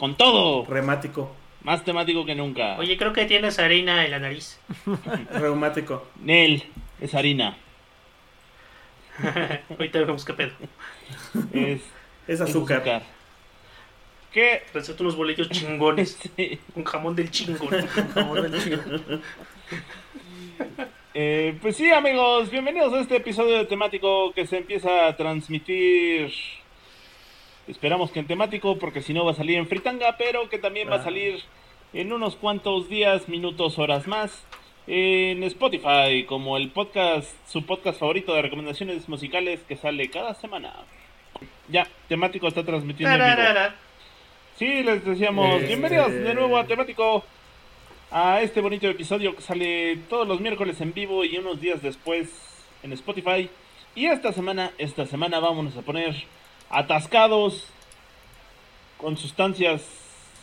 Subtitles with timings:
[0.00, 0.64] Con todo.
[0.64, 1.30] Remático.
[1.62, 2.78] Más temático que nunca.
[2.78, 4.58] Oye, creo que tienes harina en la nariz.
[5.30, 6.06] Reumático.
[6.22, 6.64] Nel,
[7.02, 7.54] es harina.
[9.68, 10.52] Ahorita vemos qué pedo.
[11.52, 11.82] Es,
[12.26, 13.02] Es azúcar.
[14.32, 14.62] ¿Qué?
[14.72, 16.18] Receta unos bolillos chingones.
[16.34, 16.58] Sí.
[16.74, 17.68] Un jamón del chingón.
[21.12, 26.32] Eh, pues sí, amigos, bienvenidos a este episodio de temático que se empieza a transmitir.
[27.70, 30.90] Esperamos que en temático, porque si no va a salir en Fritanga, pero que también
[30.90, 31.40] va a salir
[31.92, 34.44] en unos cuantos días, minutos, horas más
[34.88, 40.74] en Spotify, como el podcast, su podcast favorito de recomendaciones musicales que sale cada semana.
[41.68, 43.48] Ya, temático está transmitiendo en vivo.
[44.56, 46.18] Sí, les decíamos, Eh, bienvenidos eh.
[46.18, 47.24] de nuevo a Temático,
[48.10, 52.28] a este bonito episodio que sale todos los miércoles en vivo y unos días después
[52.82, 53.48] en Spotify.
[53.94, 56.16] Y esta semana, esta semana vamos a poner
[56.70, 57.66] atascados
[58.98, 59.82] con sustancias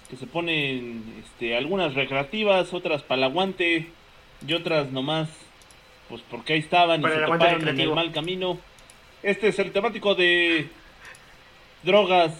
[0.09, 3.91] que se ponen, este, algunas recreativas, otras para el aguante
[4.45, 5.29] y otras nomás,
[6.09, 8.57] pues porque ahí estaban y se toparon en el mal camino.
[9.23, 10.69] Este es el temático de
[11.83, 12.33] drogas,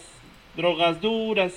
[0.56, 1.54] drogas duras.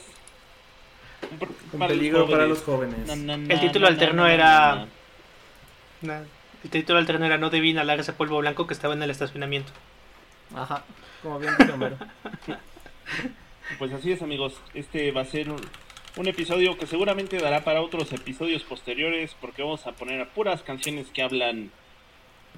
[1.72, 3.06] Un Para los peligro para los jóvenes.
[3.06, 6.24] Na, na, na, El título na, alterno na, na, era-
[6.64, 9.70] El título alterno era No debí inhalar ese polvo blanco que estaba en el estacionamiento.
[10.54, 10.82] Ajá,
[11.22, 11.96] como bien dice Homero.
[13.78, 14.60] Pues así es, amigos.
[14.74, 15.60] Este va a ser un,
[16.16, 20.62] un episodio que seguramente dará para otros episodios posteriores porque vamos a poner a puras
[20.62, 21.70] canciones que hablan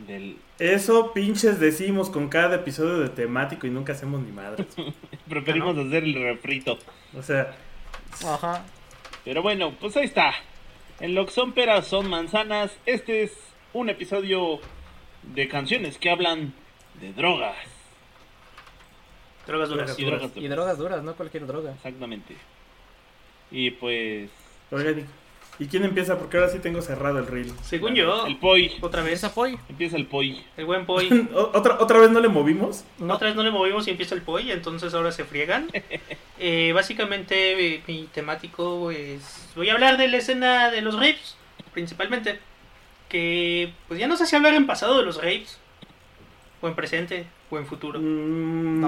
[0.07, 0.39] del...
[0.59, 4.67] Eso pinches decimos con cada episodio de temático y nunca hacemos ni madres.
[5.29, 6.79] Preferimos hacer el refrito.
[7.15, 7.55] O sea,
[8.27, 8.65] Ajá.
[9.25, 10.35] Pero bueno, pues ahí está.
[11.01, 12.73] En lo que son peras son manzanas.
[12.87, 13.33] Este es
[13.73, 14.61] un episodio
[15.23, 16.55] de canciones que hablan
[17.01, 17.57] de drogas.
[19.47, 19.99] Drogas duras.
[19.99, 20.51] Y drogas Y duras.
[20.51, 21.73] drogas duras, no cualquier droga.
[21.73, 22.37] Exactamente.
[23.51, 24.31] Y pues...
[24.71, 25.07] oigan,
[25.59, 26.19] ¿y quién empieza?
[26.19, 27.53] Porque ahora sí tengo cerrado el reel.
[27.63, 28.73] Según yo, El poi.
[28.81, 29.15] otra vez.
[29.15, 29.59] ¿Esa Poi?
[29.69, 30.43] Empieza el poi.
[30.57, 31.29] El buen Poi.
[31.35, 32.85] ¿Otra, ¿Otra vez no le movimos?
[33.01, 35.69] Otra vez no le movimos y empieza el Poi, entonces ahora se friegan.
[36.45, 39.49] Eh, básicamente, eh, mi temático es.
[39.55, 41.37] Voy a hablar de la escena de los rapes,
[41.73, 42.41] principalmente.
[43.09, 45.61] Que, pues ya no sé si hablar en pasado de los rapes,
[46.61, 47.99] o en presente, o en futuro.
[48.01, 48.81] Mm,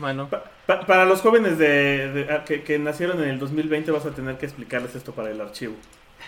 [0.00, 0.28] mano.
[0.28, 4.06] pa- pa- para los jóvenes de, de- ah, que, que nacieron en el 2020 vas
[4.06, 5.74] a tener que explicarles esto para el archivo.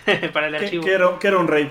[0.33, 0.85] para el ¿Qué, archivo.
[0.85, 1.71] qué era, qué era un rave?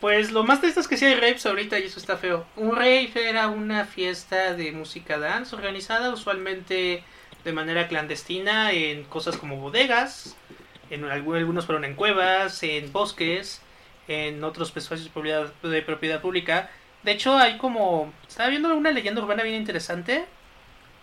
[0.00, 2.46] Pues lo más triste es que sí hay rapes ahorita y eso está feo.
[2.56, 7.04] Un rave era una fiesta de música dance organizada usualmente
[7.44, 10.36] de manera clandestina en cosas como bodegas,
[10.90, 13.62] en algunos fueron en cuevas, en bosques,
[14.08, 16.70] en otros espacios de propiedad, de propiedad pública.
[17.02, 18.12] De hecho hay como...
[18.28, 20.24] Estaba viendo una leyenda urbana bien interesante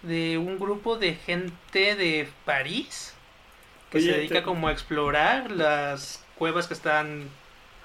[0.03, 3.13] de un grupo de gente de París
[3.91, 7.28] que Oye, se dedica te- como a explorar las cuevas que están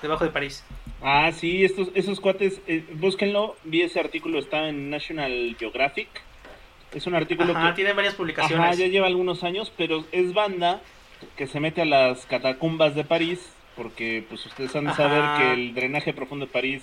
[0.03, 0.65] debajo de París.
[1.03, 3.57] Ah, sí, estos, esos cuates, eh, búsquenlo.
[3.65, 6.09] Vi ese artículo, está en National Geographic.
[6.93, 8.67] Es un artículo Ajá, que tiene varias publicaciones.
[8.67, 10.81] Ajá, ya lleva algunos años, pero es banda
[11.37, 13.41] que se mete a las catacumbas de París,
[13.77, 16.83] porque pues ustedes han de saber que el drenaje profundo de París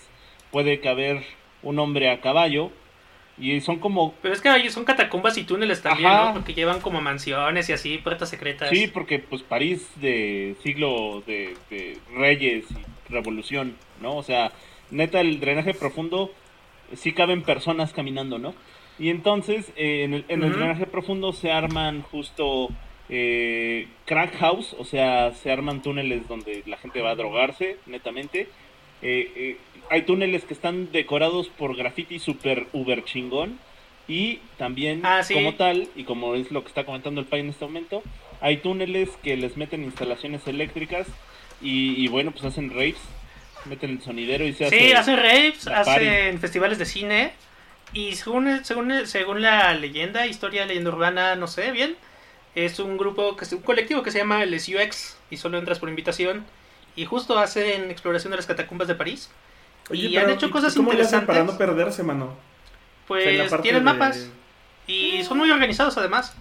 [0.51, 1.23] puede caber
[1.63, 2.71] un hombre a caballo.
[3.37, 4.13] Y son como...
[4.21, 6.25] Pero es que ahí son catacumbas y túneles también, Ajá.
[6.25, 6.33] ¿no?
[6.33, 8.69] Porque llevan como mansiones y así, puertas secretas.
[8.69, 14.17] Sí, porque pues París de siglo de, de reyes y revolución, ¿no?
[14.17, 14.51] O sea,
[14.91, 16.33] neta, el drenaje profundo
[16.93, 18.53] sí caben personas caminando, ¿no?
[18.97, 22.67] Y entonces, eh, en, el, en el drenaje profundo se arman justo
[23.07, 28.49] eh, crack house, o sea, se arman túneles donde la gente va a drogarse, netamente.
[29.01, 29.57] Eh, eh,
[29.89, 33.59] hay túneles que están decorados por graffiti super uber chingón.
[34.07, 35.35] Y también, Ah, sí.
[35.35, 38.01] como tal, y como es lo que está comentando el país en este momento,
[38.41, 41.05] hay túneles que les meten instalaciones eléctricas
[41.61, 42.95] y, y bueno, pues hacen raves,
[43.65, 44.79] meten el sonidero y se hace...
[44.79, 47.33] Sí, hacen raves, hacen festivales de cine.
[47.93, 51.95] Y según, según, según la leyenda, historia, leyenda urbana, no sé bien,
[52.55, 55.77] es un grupo, que es un colectivo que se llama el SUX y solo entras
[55.77, 56.45] por invitación.
[56.95, 59.29] Y justo hacen exploración de las catacumbas de París.
[59.91, 61.27] Y han pero hecho ¿y cosas ¿Cómo le hacen interesantes.
[61.27, 62.25] para no perderse, mano?
[62.25, 62.27] O
[63.19, 64.29] sea, Pues tienen de- mapas
[64.87, 66.35] y son muy organizados además.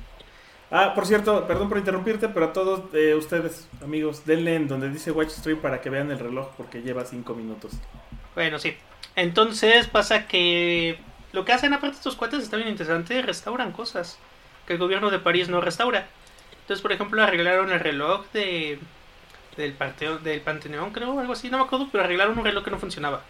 [0.71, 4.91] Ah, por cierto, perdón por interrumpirte, pero a todos eh, ustedes, amigos, denle en donde
[4.91, 7.73] dice Watch Stream para que vean el reloj porque lleva 5 minutos.
[8.35, 8.77] Bueno, sí.
[9.17, 10.99] Entonces pasa que
[11.33, 14.19] lo que hacen aparte estos cuates está bien interesante, restauran cosas
[14.67, 16.07] que el gobierno de París no restaura.
[16.61, 18.79] Entonces, por ejemplo, arreglaron el reloj de
[19.57, 22.71] del parteo, del Panteón, creo, algo así, no me acuerdo, pero arreglaron un reloj que
[22.71, 23.23] no funcionaba.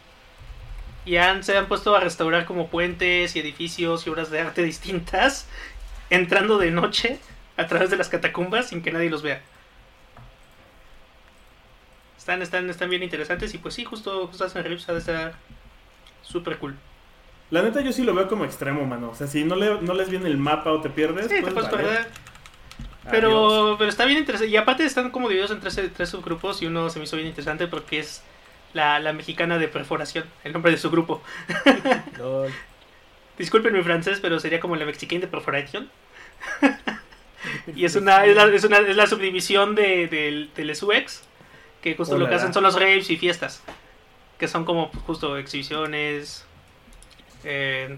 [1.08, 4.62] Y han, se han puesto a restaurar como puentes y edificios y obras de arte
[4.62, 5.46] distintas,
[6.10, 7.18] entrando de noche
[7.56, 9.40] a través de las catacumbas sin que nadie los vea.
[12.18, 15.34] Están, están, están bien interesantes y pues sí, justo, justo hacen rips ha de estar
[16.22, 16.76] súper cool.
[17.50, 19.08] La neta yo sí lo veo como extremo, mano.
[19.08, 21.40] O sea, si no, le, no les viene el mapa o te pierdes, Sí, te
[21.40, 21.84] pues, puedes vale.
[21.84, 22.00] perder.
[22.00, 22.12] Adiós.
[23.10, 24.52] Pero, pero está bien interesante.
[24.52, 27.28] Y aparte están como divididos en tres, tres subgrupos y uno se me hizo bien
[27.28, 28.22] interesante porque es
[28.74, 31.22] la, la mexicana de perforación, el nombre de su grupo.
[33.38, 35.90] Disculpen mi francés, pero sería como la mexicana de perforación.
[37.74, 41.22] y es una, es la, es una- es la subdivisión de, del, del SUEX,
[41.82, 43.62] que justo lo que hacen son los raves y fiestas.
[44.38, 46.44] Que son como pues, justo exhibiciones,
[47.44, 47.96] eh,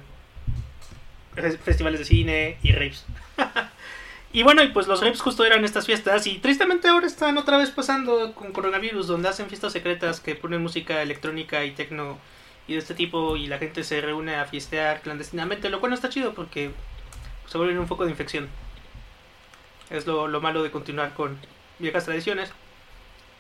[1.36, 3.04] fes- festivales de cine y raves.
[4.32, 7.58] y bueno, y pues los raves justo eran estas fiestas y tristemente ahora están otra
[7.58, 12.18] vez pasando con coronavirus, donde hacen fiestas secretas que ponen música electrónica y tecno
[12.68, 15.96] y de este tipo y la gente se reúne a fiestear clandestinamente, lo cual no
[15.96, 16.70] está chido porque
[17.46, 18.48] se vuelve un foco de infección.
[19.90, 21.36] Es lo, lo malo de continuar con
[21.80, 22.52] viejas tradiciones.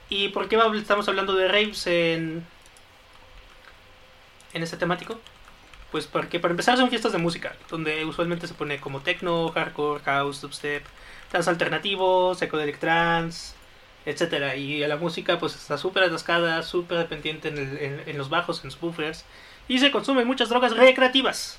[0.08, 2.44] ¿Y por qué estamos hablando de raves en,
[4.52, 5.20] en este temático?
[5.90, 10.02] Pues porque para empezar son fiestas de música, donde usualmente se pone como techno, hardcore,
[10.04, 10.84] house, dubstep,
[11.30, 13.54] trance alternativo, psychedelic trance,
[14.06, 18.30] etcétera Y la música pues está súper atascada, súper dependiente en, el- en- en los
[18.30, 19.24] bajos, en los buffers,
[19.68, 21.58] y se consumen muchas drogas recreativas.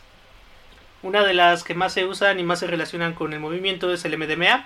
[1.03, 4.05] Una de las que más se usan y más se relacionan con el movimiento es
[4.05, 4.65] el MDMA.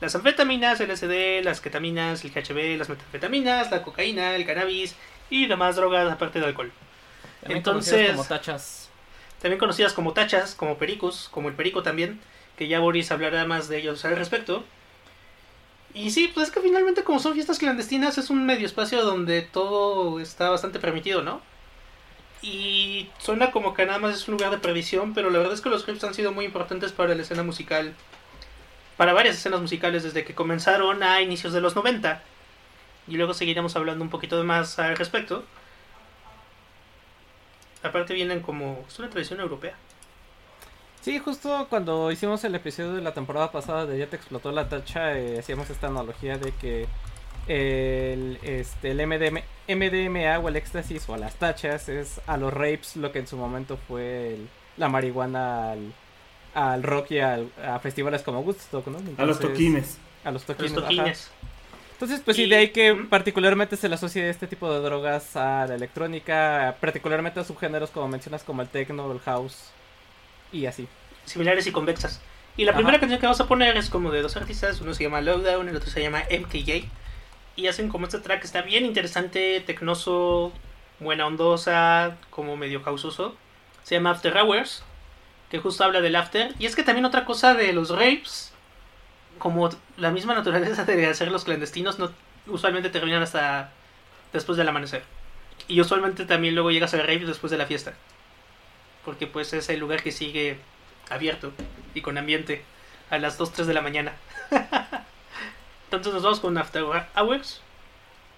[0.00, 4.94] Las anfetaminas, LSD, las ketaminas, el GHB, las metanfetaminas, la cocaína, el cannabis
[5.30, 6.72] y demás drogas aparte de alcohol.
[7.40, 8.81] También Entonces- conocidas como tachas.
[9.42, 12.20] También conocidas como tachas, como pericos, como el perico también,
[12.56, 14.64] que ya Boris hablará más de ellos al respecto.
[15.94, 19.42] Y sí, pues es que finalmente como son fiestas clandestinas es un medio espacio donde
[19.42, 21.42] todo está bastante permitido, ¿no?
[22.40, 25.60] Y suena como que nada más es un lugar de previsión, pero la verdad es
[25.60, 27.94] que los clips han sido muy importantes para la escena musical,
[28.96, 32.22] para varias escenas musicales desde que comenzaron a inicios de los 90.
[33.08, 35.44] Y luego seguiremos hablando un poquito más al respecto.
[37.82, 38.84] Aparte vienen como...
[38.88, 39.74] es una tradición europea.
[41.00, 44.68] Sí, justo cuando hicimos el episodio de la temporada pasada de Ya te explotó la
[44.68, 46.86] tacha, eh, hacíamos esta analogía de que
[47.48, 52.96] el, este, el MDM, MDMA o el éxtasis o las tachas es a los rapes
[52.96, 55.92] lo que en su momento fue el- la marihuana al,
[56.54, 58.98] al rock y al- a festivales como Woodstock, ¿no?
[59.20, 59.98] A los toquines.
[60.24, 60.78] A los Los toquines.
[60.78, 60.82] ajá.
[60.88, 61.30] toquines.
[62.02, 65.68] Entonces, pues sí, de ahí que particularmente se le asocia este tipo de drogas a
[65.68, 69.70] la electrónica, particularmente a subgéneros como mencionas como el techno, el house
[70.50, 70.88] y así.
[71.26, 72.20] similares y convexas.
[72.56, 72.78] Y la Ajá.
[72.78, 75.68] primera canción que vamos a poner es como de dos artistas, uno se llama Lowdown,
[75.68, 76.86] el otro se llama MKJ.
[77.54, 80.52] Y hacen como este track que está bien interesante, tecnoso,
[80.98, 83.36] buena ondosa, como medio causoso.
[83.84, 84.82] Se llama After Hours,
[85.52, 86.52] que justo habla del after.
[86.58, 88.51] Y es que también otra cosa de los rapes,
[89.42, 92.12] como la misma naturaleza de hacerlos clandestinos, no
[92.46, 93.72] usualmente terminan hasta
[94.32, 95.02] después del amanecer.
[95.66, 97.94] Y usualmente también luego llegas al rave después de la fiesta.
[99.04, 100.58] Porque pues es el lugar que sigue
[101.10, 101.52] abierto
[101.92, 102.62] y con ambiente
[103.10, 104.12] a las 2, 3 de la mañana.
[105.86, 106.84] Entonces nos vamos con After
[107.16, 107.62] Hours.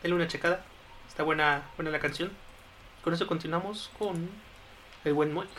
[0.03, 0.65] Denle una checada.
[1.07, 2.31] Está buena, buena la canción.
[3.03, 4.31] Con eso continuamos con
[5.05, 5.51] el buen Moik.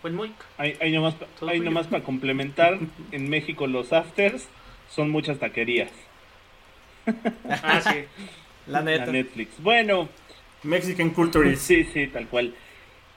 [0.00, 0.32] Buen Moik.
[0.56, 1.62] Ahí nomás, tuyo.
[1.62, 2.78] nomás para complementar,
[3.12, 4.48] en México los afters
[4.88, 5.90] son muchas taquerías.
[7.48, 8.04] Ah, sí.
[8.66, 9.12] La La neta.
[9.12, 9.60] Netflix.
[9.62, 10.08] Bueno,
[10.62, 11.60] Mexican Culture is.
[11.60, 12.54] sí, sí, tal cual.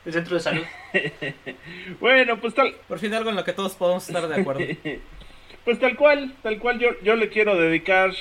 [0.06, 0.64] El centro de salud.
[2.00, 4.66] Bueno, pues tal, Por fin algo en lo que todos podemos estar de acuerdo.
[5.66, 8.12] pues tal cual, tal cual yo, yo le quiero dedicar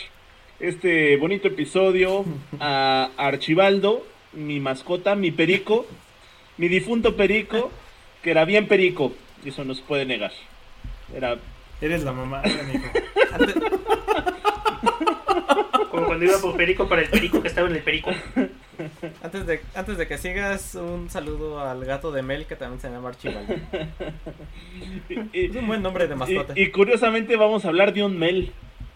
[0.61, 2.25] este bonito episodio
[2.61, 5.87] a Archibaldo, mi mascota, mi perico,
[6.57, 7.71] mi difunto perico,
[8.23, 9.13] que era bien perico,
[9.45, 10.33] y eso no se puede negar.
[11.15, 11.39] Era
[11.81, 12.85] Eres la mamá, amigo.
[13.33, 13.55] Antes,
[15.91, 18.11] Como cuando iba por Perico para el Perico que estaba en el Perico.
[19.23, 22.91] antes de, antes de que sigas, un saludo al gato de Mel que también se
[22.91, 23.55] llama Archibaldo.
[25.33, 26.53] y- Es un buen nombre de mascota.
[26.57, 28.53] Y, y curiosamente vamos a hablar de un Mel.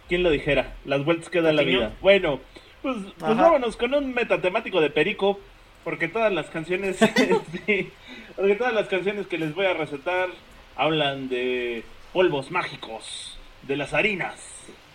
[0.09, 0.75] ¿Quién lo dijera?
[0.85, 1.93] Las vueltas que da la vida.
[2.01, 2.41] Bueno,
[2.83, 5.39] pues, pues vámonos con un metatemático de Perico.
[5.85, 6.97] Porque todas las canciones.
[7.67, 7.91] sí,
[8.37, 10.29] porque todas las canciones que les voy a recetar
[10.77, 11.83] hablan de
[12.13, 13.39] polvos mágicos.
[13.63, 14.35] de las harinas,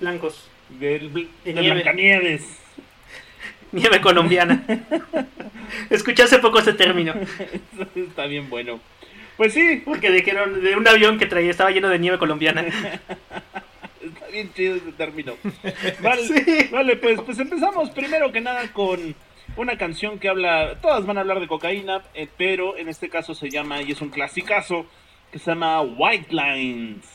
[0.02, 0.50] Blancos.
[0.80, 1.76] del, bl- De de nieve.
[1.76, 2.60] Blancanieves.
[3.72, 4.64] Nieve colombiana.
[5.90, 7.14] Escuché hace poco ese término.
[7.14, 8.80] Eso Está bien bueno.
[9.36, 12.62] Pues sí, Porque dijeron de un avión que traía estaba lleno de nieve colombiana.
[14.02, 15.34] Está bien chido ese término.
[16.02, 16.70] Vale, Sí.
[16.72, 19.16] vale, pues, pues empezamos primero que nada con
[19.58, 23.34] una canción que habla, todas van a hablar de cocaína, eh, pero en este caso
[23.36, 24.86] se llama, y es un clasicazo,
[25.32, 27.06] que se llama White Lines.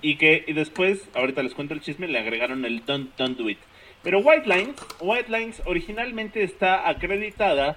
[0.00, 3.50] Y que y después, ahorita les cuento el chisme, le agregaron el Don't, don't Do
[3.50, 3.58] It.
[4.02, 7.76] Pero White Lines, White Lines originalmente está acreditada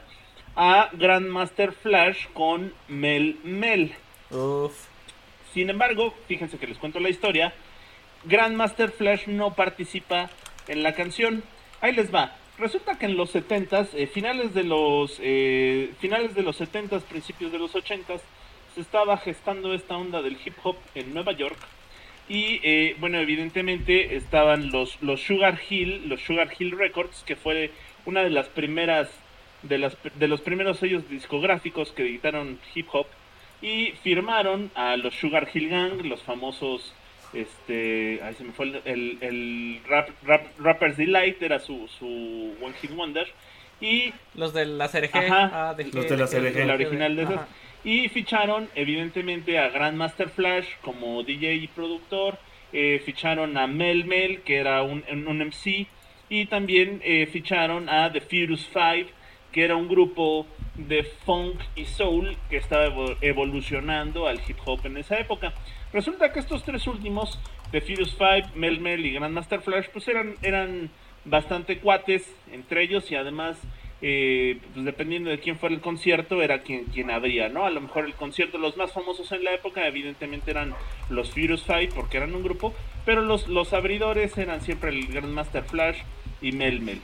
[0.55, 3.93] a Grandmaster Flash con Mel Mel.
[4.29, 4.87] Uf.
[5.53, 7.53] Sin embargo, fíjense que les cuento la historia.
[8.23, 10.29] Grandmaster Flash no participa
[10.67, 11.43] en la canción.
[11.81, 12.35] Ahí les va.
[12.57, 17.51] Resulta que en los 70s, eh, finales de los eh, finales de los 70s, principios
[17.51, 18.21] de los 80s,
[18.75, 21.57] se estaba gestando esta onda del hip hop en Nueva York.
[22.29, 27.71] Y eh, bueno, evidentemente estaban los, los Sugar Hill, los Sugar Hill Records, que fue
[28.05, 29.09] una de las primeras
[29.63, 33.05] de, las, de los primeros sellos discográficos que editaron hip hop
[33.61, 36.93] y firmaron a los Sugar Hill Gang, los famosos,
[37.33, 42.55] este, ahí se me fue el, el, el rap, rap- Rapper's Delight, era su, su
[42.61, 43.27] One Hit Wonder,
[43.79, 45.15] y Los de la CRG.
[45.15, 45.49] Ajá.
[45.71, 46.65] ah, Los G- de la CRG.
[46.65, 47.47] la original de esas, Ajá.
[47.83, 52.37] Y ficharon evidentemente a Grandmaster Flash como DJ y productor,
[52.73, 55.87] eh, ficharon a Mel Mel, que era un, un- MC,
[56.29, 59.07] y también eh, ficharon a The Furious Five,
[59.51, 60.45] que era un grupo
[60.75, 65.53] de funk y soul que estaba evo- evolucionando al hip hop en esa época.
[65.91, 67.37] Resulta que estos tres últimos,
[67.71, 70.89] The Furious Five, Mel Mel y Grandmaster Flash, pues eran, eran
[71.25, 73.57] bastante cuates entre ellos y además,
[74.01, 77.65] eh, pues dependiendo de quién fuera el concierto, era quien, quien abría, ¿no?
[77.65, 80.73] A lo mejor el concierto, los más famosos en la época, evidentemente eran
[81.09, 82.73] los Furious Five porque eran un grupo,
[83.05, 85.99] pero los, los abridores eran siempre el Grandmaster Flash
[86.41, 87.01] y Mel Mel.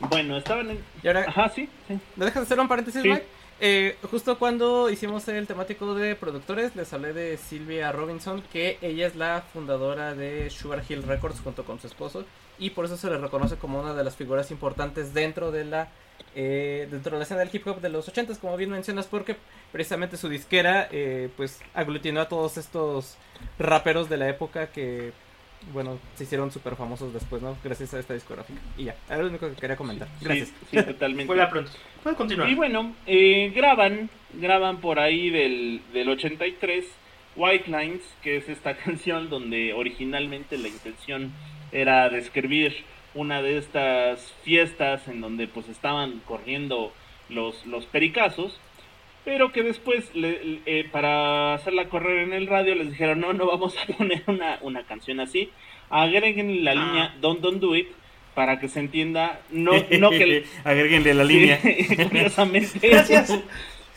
[0.00, 0.78] Bueno, estaban en...
[1.02, 1.98] Y ahora, Ajá, sí, sí.
[2.16, 3.08] ¿me dejas hacer un paréntesis, Sí.
[3.08, 3.24] Mike?
[3.64, 9.06] Eh, justo cuando hicimos el temático de productores, les hablé de Silvia Robinson, que ella
[9.06, 12.24] es la fundadora de Sugar Hill Records junto con su esposo,
[12.58, 15.88] y por eso se le reconoce como una de las figuras importantes dentro de la
[16.34, 19.36] eh, dentro de la escena del hip hop de los 80 como bien mencionas, porque
[19.70, 23.16] precisamente su disquera eh, pues aglutinó a todos estos
[23.58, 25.12] raperos de la época que
[25.72, 27.56] bueno, se hicieron súper famosos después, ¿no?
[27.62, 28.58] Gracias a esta discográfica.
[28.76, 30.08] Y ya, era lo único que quería comentar.
[30.20, 30.48] Gracias.
[30.48, 31.26] Sí, sí, totalmente.
[31.26, 31.70] Vuela pronto.
[32.02, 32.48] Puedes continuar.
[32.48, 36.84] Y bueno, eh, graban, graban por ahí del, del 83
[37.36, 41.32] White Lines, que es esta canción donde originalmente la intención
[41.72, 46.92] era describir una de estas fiestas en donde pues estaban corriendo
[47.28, 48.58] los, los pericazos,
[49.24, 53.32] pero que después le- le- eh, para hacerla correr en el radio les dijeron no,
[53.32, 55.50] no vamos a poner una, una canción así,
[55.90, 57.88] agreguen la línea Don't Don't Do It
[58.34, 61.60] para que se entienda, no, no que Agréguenle la línea.
[61.60, 62.88] Sí, curiosamente.
[62.88, 63.38] Gracias.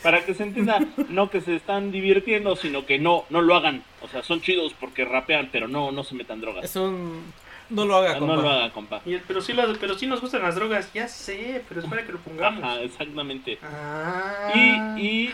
[0.02, 0.78] Para que se entienda,
[1.08, 3.82] no que se están divirtiendo, sino que no, no lo hagan.
[4.02, 6.66] O sea, son chidos porque rapean, pero no, no se metan drogas.
[6.66, 7.32] Es un...
[7.70, 8.34] No lo haga, no compa.
[8.36, 9.02] lo haga, compa.
[9.04, 10.92] Y- pero, sí las- pero sí nos gustan las drogas.
[10.92, 12.62] Ya sé, pero es para que lo pongamos.
[12.62, 13.58] Ajá, exactamente.
[13.62, 14.52] Ah.
[14.54, 15.30] Y, y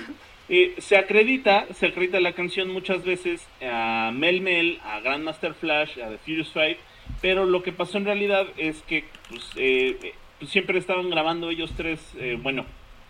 [0.48, 5.98] eh, se acredita, se acredita la canción muchas veces a Mel Mel, a Grandmaster Flash,
[6.00, 6.78] a The Furious Five,
[7.20, 11.50] pero lo que pasó en realidad es que pues, eh, eh, pues, siempre estaban grabando
[11.50, 12.64] ellos tres, eh, bueno,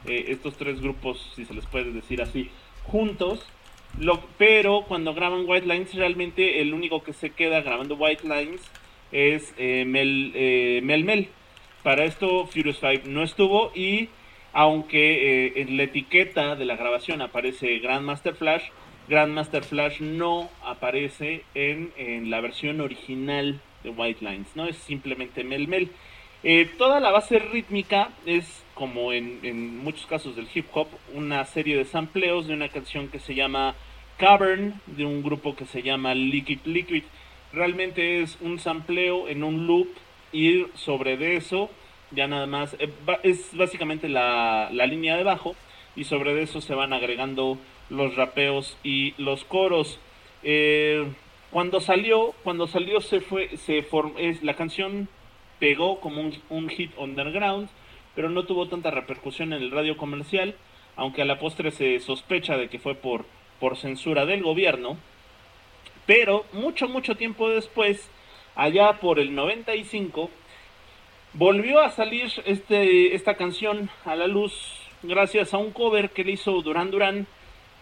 [0.04, 2.50] eh, estos tres grupos, si se les puede decir así,
[2.84, 3.44] juntos.
[3.98, 8.62] Lo, pero cuando graban White Lines, realmente el único que se queda grabando White Lines
[9.12, 11.28] es eh, Mel, eh, Mel Mel.
[11.82, 14.08] Para esto Furious Five no estuvo y
[14.52, 18.64] aunque eh, en la etiqueta de la grabación aparece Grandmaster Flash,
[19.08, 24.66] Grandmaster Flash no aparece en, en la versión original de White Lines, ¿no?
[24.66, 25.90] Es simplemente Mel Mel.
[26.76, 31.76] Toda la base rítmica es, como en, en muchos casos del hip hop, una serie
[31.76, 33.76] de sampleos de una canción que se llama
[34.18, 37.04] Cavern, de un grupo que se llama Liquid Liquid.
[37.52, 39.88] Realmente es un sampleo en un loop
[40.32, 41.70] y sobre de eso
[42.10, 42.90] ya nada más eh,
[43.22, 45.54] es básicamente la, la línea de bajo
[45.96, 47.58] y sobre de eso se van agregando
[47.90, 49.98] los rapeos y los coros.
[50.42, 51.06] Eh,
[51.50, 55.08] cuando salió, cuando salió se fue, se form- es, la canción
[55.58, 57.68] pegó como un, un hit underground,
[58.14, 60.54] pero no tuvo tanta repercusión en el radio comercial,
[60.96, 63.26] aunque a la postre se sospecha de que fue por,
[63.60, 64.96] por censura del gobierno.
[66.06, 68.08] Pero mucho, mucho tiempo después,
[68.54, 70.30] allá por el 95,
[71.34, 74.52] volvió a salir este, esta canción a la luz
[75.02, 77.26] gracias a un cover que le hizo Duran Duran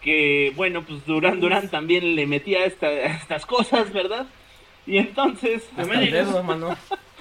[0.01, 4.25] que, bueno, pues Duran Duran también le metía esta, estas cosas, ¿verdad?
[4.87, 5.69] Y entonces,
[6.11, 6.75] dedo, mano.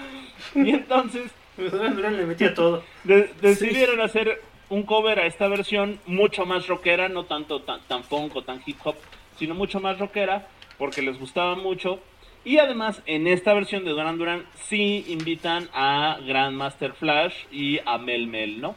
[0.55, 2.83] y entonces Duran Duran le metía todo.
[3.05, 4.41] de- decidieron hacer
[4.71, 8.63] un cover a esta versión mucho más rockera, no tanto tan, tan funk o tan
[8.65, 8.95] hip hop,
[9.39, 10.47] sino mucho más rockera,
[10.81, 12.01] porque les gustaba mucho.
[12.43, 17.99] Y además, en esta versión de Duran Duran, sí invitan a Grandmaster Flash y a
[17.99, 18.75] Mel Mel, ¿no?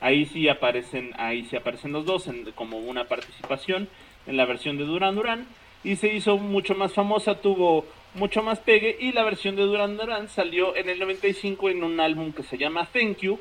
[0.00, 3.88] Ahí sí aparecen, ahí sí aparecen los dos como una participación
[4.26, 5.46] en la versión de Duran Duran.
[5.82, 8.98] Y se hizo mucho más famosa, tuvo mucho más pegue.
[9.00, 12.58] Y la versión de Duran Duran salió en el 95 en un álbum que se
[12.58, 13.40] llama Thank You,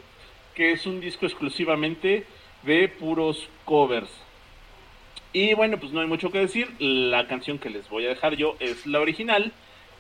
[0.53, 2.25] que es un disco exclusivamente
[2.63, 4.24] de puros covers.
[5.35, 6.69] Y bueno, pues no hay mucho que decir.
[6.79, 9.51] La canción que les voy a dejar yo es la original,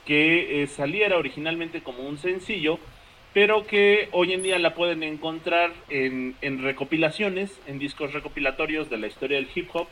[0.05, 2.79] que eh, saliera originalmente como un sencillo,
[3.33, 8.97] pero que hoy en día la pueden encontrar en, en recopilaciones, en discos recopilatorios de
[8.97, 9.89] la historia del hip hop,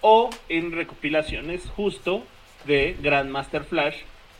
[0.00, 2.24] o en recopilaciones justo
[2.64, 3.98] de Grandmaster Flash,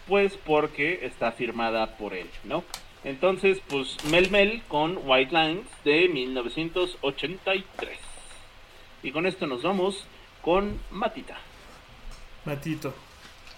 [0.09, 2.65] pues porque está firmada por él, ¿no?
[3.05, 7.99] Entonces, pues Mel Mel con White Lines de 1983.
[9.05, 10.09] Y con esto nos vamos
[10.43, 11.37] con Matita.
[12.45, 12.95] Matito.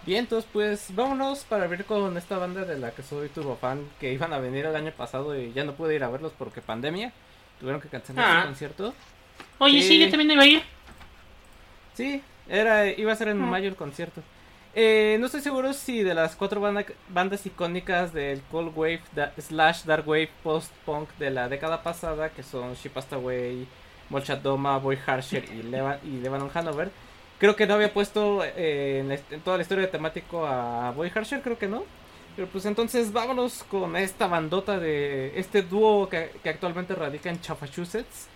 [0.05, 3.89] Bien, entonces pues vámonos para ver con esta banda de la que soy turbo fan
[4.01, 6.61] que iban a venir el año pasado y ya no pude ir a verlos porque
[6.61, 7.13] pandemia.
[7.61, 8.41] Tuvieron que cancelar Ah.
[8.43, 8.95] su concierto.
[9.59, 9.89] Oye, sí.
[9.89, 9.99] Sí.
[10.01, 10.63] yo también iba a ir.
[11.95, 13.47] Sí, era, iba a ser en Ah.
[13.47, 14.23] mayo el concierto.
[14.75, 19.33] Eh, no estoy seguro si de las cuatro banda- bandas icónicas del Cold Wave da-
[19.39, 23.69] slash Dark Wave post-punk de la década pasada, que son She Passed Away,
[24.11, 26.91] Molchat Doma, Boy Harsher y, Leva- y Lebanon Hanover,
[27.39, 31.43] creo que no había puesto eh, en, toda la historia de temático a Boy Harsher,
[31.43, 31.85] creo que no.
[32.37, 38.29] Pero pues entonces vámonos con esta bandota de este dúo que, actualmente radica en Massachusetts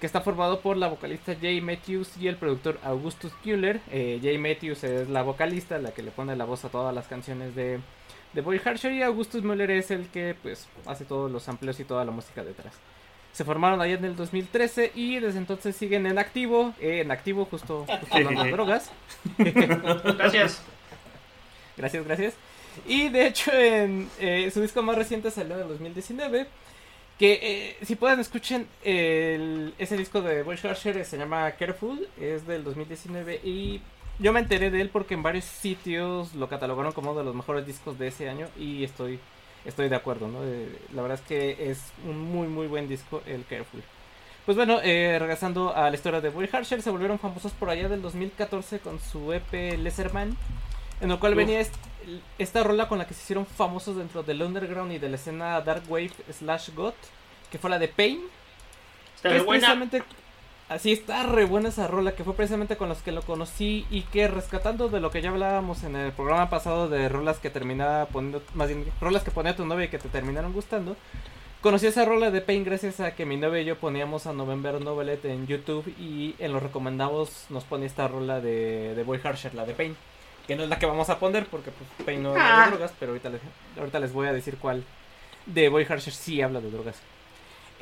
[0.00, 3.80] que está formado por la vocalista Jay Matthews y el productor Augustus Mueller.
[3.92, 7.06] Eh, Jay Matthews es la vocalista, la que le pone la voz a todas las
[7.06, 7.78] canciones de,
[8.42, 12.04] Boy Harsher y Augustus Mueller es el que pues hace todos los amplios y toda
[12.04, 12.74] la música detrás.
[13.32, 17.46] Se formaron allá en el 2013 y desde entonces siguen en activo, eh, en activo
[17.46, 18.90] justo, justo hablando de drogas.
[19.38, 20.62] Gracias.
[21.76, 22.34] Gracias, gracias.
[22.86, 26.46] Y de hecho, en eh, su disco más reciente salió en el 2019.
[27.18, 32.46] Que eh, si pueden escuchen el- ese disco de Boy Harsher se llama Careful, es
[32.46, 33.80] del 2019 y
[34.18, 37.34] yo me enteré de él porque en varios sitios lo catalogaron como uno de los
[37.34, 39.20] mejores discos de ese año y estoy
[39.64, 40.40] estoy de acuerdo, ¿no?
[40.44, 43.82] Eh, la verdad es que es un muy muy buen disco el Careful.
[44.44, 47.88] Pues bueno, eh, regresando a la historia de Boy Harsher, se volvieron famosos por allá
[47.88, 50.36] del 2014 con su EP Lesserman,
[51.00, 51.38] en el cual Uf.
[51.38, 51.74] venía est-
[52.38, 55.60] esta rola con la que se hicieron famosos dentro del underground y de la escena
[55.60, 56.96] Dark Wave slash Goth,
[57.52, 58.20] que fue la de Pain.
[59.14, 59.68] Está que es buena.
[59.74, 60.02] precisamente-
[60.72, 64.02] Así está re buena esa rola, que fue precisamente con los que lo conocí y
[64.02, 68.06] que rescatando de lo que ya hablábamos en el programa pasado de rolas que terminaba
[68.06, 70.96] poniendo, más bien, rolas que ponía tu novia y que te terminaron gustando.
[71.60, 74.80] Conocí esa rola de Pain gracias a que mi novia y yo poníamos a November
[74.80, 79.54] Novelet en YouTube y en los recomendados nos pone esta rola de, de Boy Harsher,
[79.54, 79.94] la de Pain.
[80.46, 82.64] Que no es la que vamos a poner porque pues, Pain no habla Ah.
[82.64, 83.40] de drogas, pero ahorita les,
[83.78, 84.84] ahorita les voy a decir cuál
[85.46, 86.96] de Boy Harsher sí habla de drogas.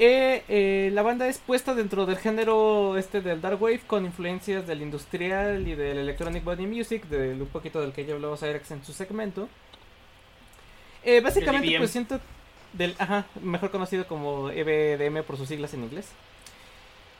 [0.02, 4.66] Eh, eh, la banda es puesta dentro del género este del Dark Wave con influencias
[4.66, 8.70] del industrial y del Electronic Body Music, del un poquito del que ya habló Cyrex
[8.70, 9.46] en su segmento.
[11.04, 11.80] Eh, básicamente EBM.
[11.80, 12.18] pues siento
[12.72, 16.08] del, ajá, mejor conocido como EBDM por sus siglas en inglés.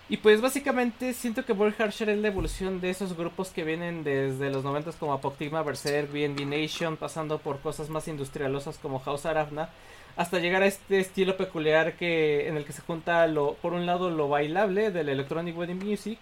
[0.08, 4.04] Y pues básicamente siento que Boy Harsher es la evolución de esos grupos que vienen
[4.04, 9.26] desde los 90 como Apoctigma, Berserk, BNB Nation, pasando por cosas más industrialosas como House
[9.26, 9.68] Arafna,
[10.16, 13.86] hasta llegar a este estilo peculiar que en el que se junta lo por un
[13.86, 16.18] lado lo bailable del electronic wedding music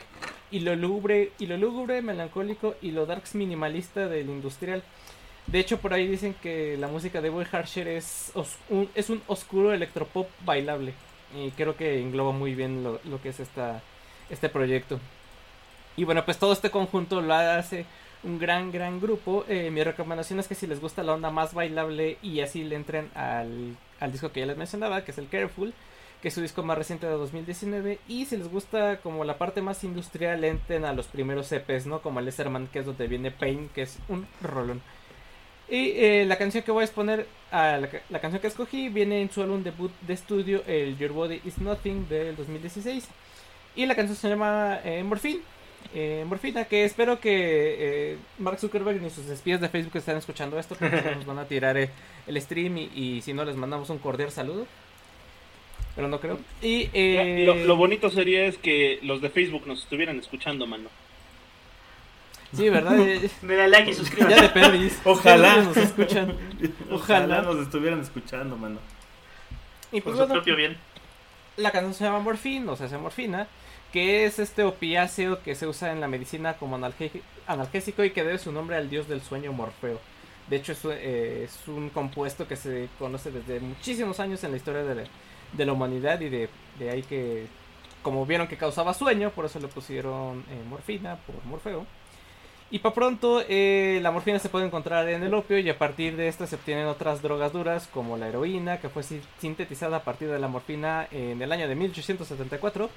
[0.50, 4.82] y lo lúgubre y lo lúgubre melancólico y lo darks minimalista del industrial.
[5.46, 8.32] De hecho por ahí dicen que la música de Boy Harsher es
[8.68, 10.94] un, es un oscuro electropop bailable
[11.36, 13.82] y creo que engloba muy bien lo, lo que es esta
[14.30, 15.00] este proyecto.
[15.96, 17.84] Y bueno, pues todo este conjunto lo hace
[18.24, 19.44] un gran, gran grupo.
[19.48, 22.76] Eh, mi recomendación es que si les gusta la onda más bailable y así le
[22.76, 25.72] entren al, al disco que ya les mencionaba, que es el Careful,
[26.20, 27.98] que es su disco más reciente de 2019.
[28.08, 32.00] Y si les gusta como la parte más industrial, entren a los primeros EPs, ¿no?
[32.00, 34.82] Como el Lesserman, que es donde viene Pain, que es un rolón.
[35.70, 39.42] Y eh, la canción que voy a exponer, la canción que escogí, viene en su
[39.42, 43.06] álbum debut de estudio, el Your Body Is Nothing del 2016.
[43.76, 45.40] Y la canción se llama eh, Morphine.
[45.94, 50.58] Eh, Morfina, que espero que eh, Mark Zuckerberg ni sus espías de Facebook estén escuchando
[50.58, 51.90] esto, porque nos van a tirar eh,
[52.26, 54.66] el stream y, y si no les mandamos un cordial saludo.
[55.96, 56.38] Pero no creo.
[56.62, 60.88] Y eh, Lo, lo bonito sería es que los de Facebook nos estuvieran escuchando, mano.
[62.54, 62.98] Sí, ¿verdad?
[63.00, 64.42] Eh, Dale like y ya suscríbete.
[64.42, 65.00] de perdis.
[65.04, 65.56] Ojalá.
[65.56, 66.36] Ya nos escuchan.
[66.90, 67.42] Ojalá Ojalá.
[67.42, 68.78] nos estuvieran escuchando, mano.
[69.90, 70.76] Y Por pues su bueno, propio bien.
[71.56, 73.48] la canción se llama Morfín, o sea, se morfina,
[73.92, 76.76] que es este opiáceo que se usa en la medicina como
[77.46, 79.98] analgésico y que debe su nombre al dios del sueño Morfeo.
[80.48, 84.82] De hecho, es, eh, un compuesto que se conoce desde muchísimos años en la historia
[84.82, 86.48] de la, humanidad y de,
[86.90, 87.46] ahí que,
[88.02, 91.86] como vieron que causaba sueño, por eso le pusieron eh, morfina por Morfeo.
[92.70, 96.16] Y para pronto, eh, la morfina se puede encontrar en el opio y a partir
[96.16, 100.04] de esta se obtienen otras drogas duras como la heroína, que fue si- sintetizada a
[100.04, 102.90] partir de la morfina en el año de 1874.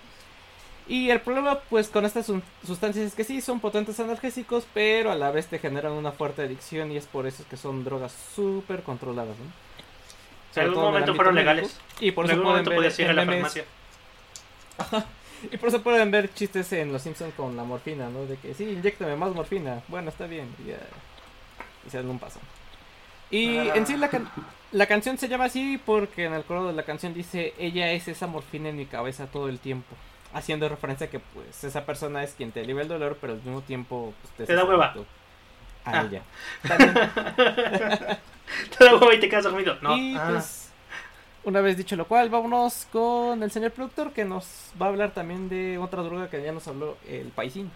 [0.87, 2.25] Y el problema pues con estas
[2.65, 6.41] sustancias es que sí, son potentes analgésicos, pero a la vez te generan una fuerte
[6.43, 9.35] adicción y es por eso que son drogas súper controladas.
[10.55, 11.53] algún todo en el momento fueron médico.
[11.53, 11.79] legales.
[11.99, 13.65] Y por en eso algún pueden ver ir a la farmacia.
[15.51, 18.25] y por eso pueden ver chistes en Los Simpsons con la morfina, ¿no?
[18.25, 19.81] De que sí, inyectame más morfina.
[19.87, 20.53] Bueno, está bien.
[20.63, 20.79] Y ya.
[21.85, 22.39] Y se dan un paso.
[23.29, 24.29] Y en sí la, can-
[24.71, 28.07] la canción se llama así porque en el coro de la canción dice ella es
[28.07, 29.95] esa morfina en mi cabeza todo el tiempo.
[30.33, 33.39] Haciendo referencia a que pues esa persona es quien te alivia el dolor, pero al
[33.41, 34.93] mismo tiempo pues, Te da hueva.
[35.83, 36.07] A Ah.
[36.09, 36.21] ella.
[38.77, 39.75] Te da huevo y te quedas dormido.
[39.81, 39.95] No.
[39.97, 40.27] y Ah.
[40.31, 40.69] pues,
[41.43, 45.11] una vez dicho lo cual, vámonos con el señor productor que nos va a hablar
[45.11, 47.71] también de otra droga que ya nos habló el paisín.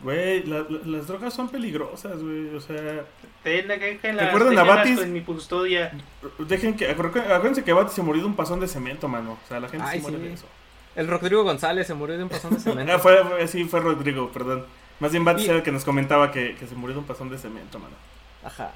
[0.00, 2.54] Güey, la- la- las drogas son peligrosas, güey.
[2.56, 3.04] O sea,
[3.44, 5.00] Ten- déjenlas- ¿Recuerdan a Batis?
[5.00, 5.92] En mi custodia.
[6.40, 6.96] dejen que.
[6.96, 9.38] acu- Acuérdense que Bati se murió de un pasón de cemento, mano.
[9.44, 10.24] O sea, la gente Ay, se muere sí.
[10.24, 10.46] de eso.
[10.96, 12.92] El Rodrigo González se murió de un pasón de cemento.
[12.92, 14.64] Ah, fue, fue- sí, fue Rodrigo, perdón.
[15.00, 17.06] Más bien Batis Y- era el que nos comentaba que, que se murió de un
[17.06, 17.94] pasón de cemento, mano.
[18.44, 18.72] Ajá.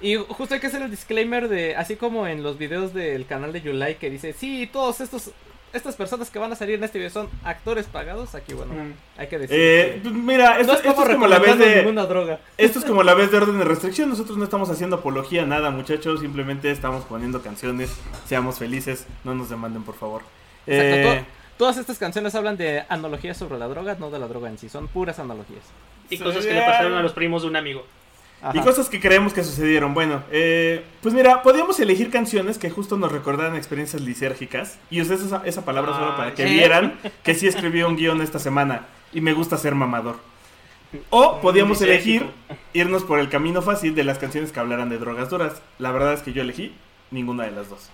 [0.00, 3.52] Y justo hay que hacer el disclaimer de, así como en los videos del canal
[3.52, 5.30] de Yulai que dice, sí, todos estos,
[5.74, 8.72] estas personas que van a salir en este video son actores pagados, aquí bueno,
[9.18, 9.56] hay que decir.
[9.58, 11.76] Eh, que mira, esto, no esto es como la vez de.
[11.76, 12.40] ninguna droga.
[12.56, 14.08] Esto es como la vez de orden de restricción.
[14.08, 16.20] Nosotros no estamos haciendo apología a nada, muchachos.
[16.20, 17.92] Simplemente estamos poniendo canciones.
[18.26, 19.06] Seamos felices.
[19.22, 20.22] No nos demanden, por favor.
[20.66, 21.24] Exacto, Eh,
[21.60, 24.70] todas estas canciones hablan de analogías sobre la droga, no de la droga en sí,
[24.70, 25.62] son puras analogías.
[26.08, 27.84] Y cosas que le pasaron a los primos de un amigo.
[28.40, 28.56] Ajá.
[28.56, 29.92] Y cosas que creemos que sucedieron.
[29.92, 34.78] Bueno, eh, pues mira, podíamos elegir canciones que justo nos recordaran experiencias lisérgicas.
[34.88, 38.38] Y usé esa, esa palabra solo para que vieran que sí escribí un guion esta
[38.38, 38.86] semana.
[39.12, 40.16] Y me gusta ser mamador.
[41.10, 42.24] O podíamos elegir
[42.72, 45.60] irnos por el camino fácil de las canciones que hablaran de drogas duras.
[45.78, 46.72] La verdad es que yo elegí
[47.10, 47.90] ninguna de las dos.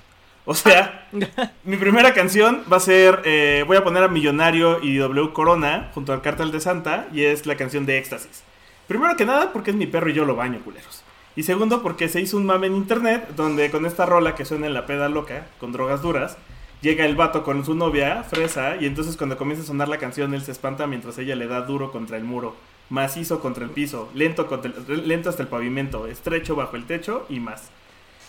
[0.47, 1.09] O sea,
[1.65, 5.91] mi primera canción va a ser, eh, voy a poner a Millonario y W Corona
[5.93, 8.43] junto al Cártel de Santa y es la canción de Éxtasis.
[8.87, 11.03] Primero que nada porque es mi perro y yo lo baño, culeros.
[11.35, 14.67] Y segundo porque se hizo un mame en internet donde con esta rola que suena
[14.69, 16.39] en la peda loca, con drogas duras,
[16.81, 20.33] llega el vato con su novia, Fresa, y entonces cuando comienza a sonar la canción
[20.33, 22.55] él se espanta mientras ella le da duro contra el muro,
[22.89, 27.27] macizo contra el piso, lento, contra el- lento hasta el pavimento, estrecho bajo el techo
[27.29, 27.71] y más.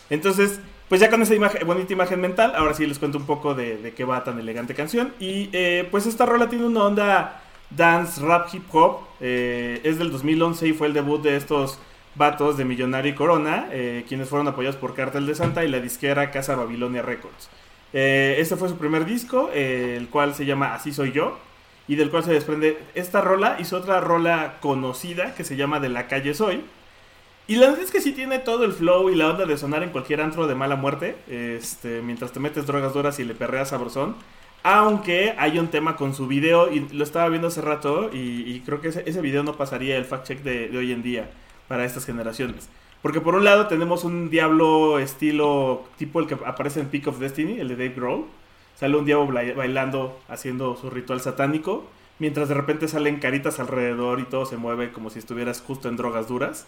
[0.10, 3.54] Entonces, pues ya con esa imagen, bonita imagen mental, ahora sí les cuento un poco
[3.54, 5.14] de, qué va tan elegante canción.
[5.20, 9.00] Y eh, pues esta rola tiene una onda dance, rap, hip hop.
[9.20, 11.80] eh, es del 2011 y fue el debut de estos
[12.16, 15.80] vatos de Millonario y Corona, eh, quienes fueron apoyados por Cartel de Santa y la
[15.80, 17.50] disquera Casa Babilonia Records.
[17.94, 21.38] Este fue su primer disco, el cual se llama Así Soy Yo,
[21.88, 23.58] y del cual se desprende esta rola.
[23.60, 26.64] Hizo otra rola conocida que se llama De la Calle Soy.
[27.48, 29.82] Y la verdad es que sí tiene todo el flow y la onda de sonar
[29.82, 33.70] en cualquier antro de mala muerte, este, mientras te metes drogas duras y le perreas
[33.70, 34.16] sabrosón.
[34.64, 38.82] Aunque hay un tema con su video, y lo estaba viendo hace rato, y, creo
[38.82, 41.30] que ese, video no pasaría el fact check de, de hoy en día
[41.70, 42.68] para estas generaciones.
[43.02, 47.20] Porque por un lado tenemos un diablo estilo tipo el que aparece en Peak of
[47.20, 48.26] Destiny, el de Dave Grohl.
[48.76, 51.86] Sale un diablo bailando, haciendo su ritual satánico,
[52.20, 55.96] mientras de repente salen caritas alrededor y todo se mueve como si estuvieras justo en
[55.96, 56.68] drogas duras.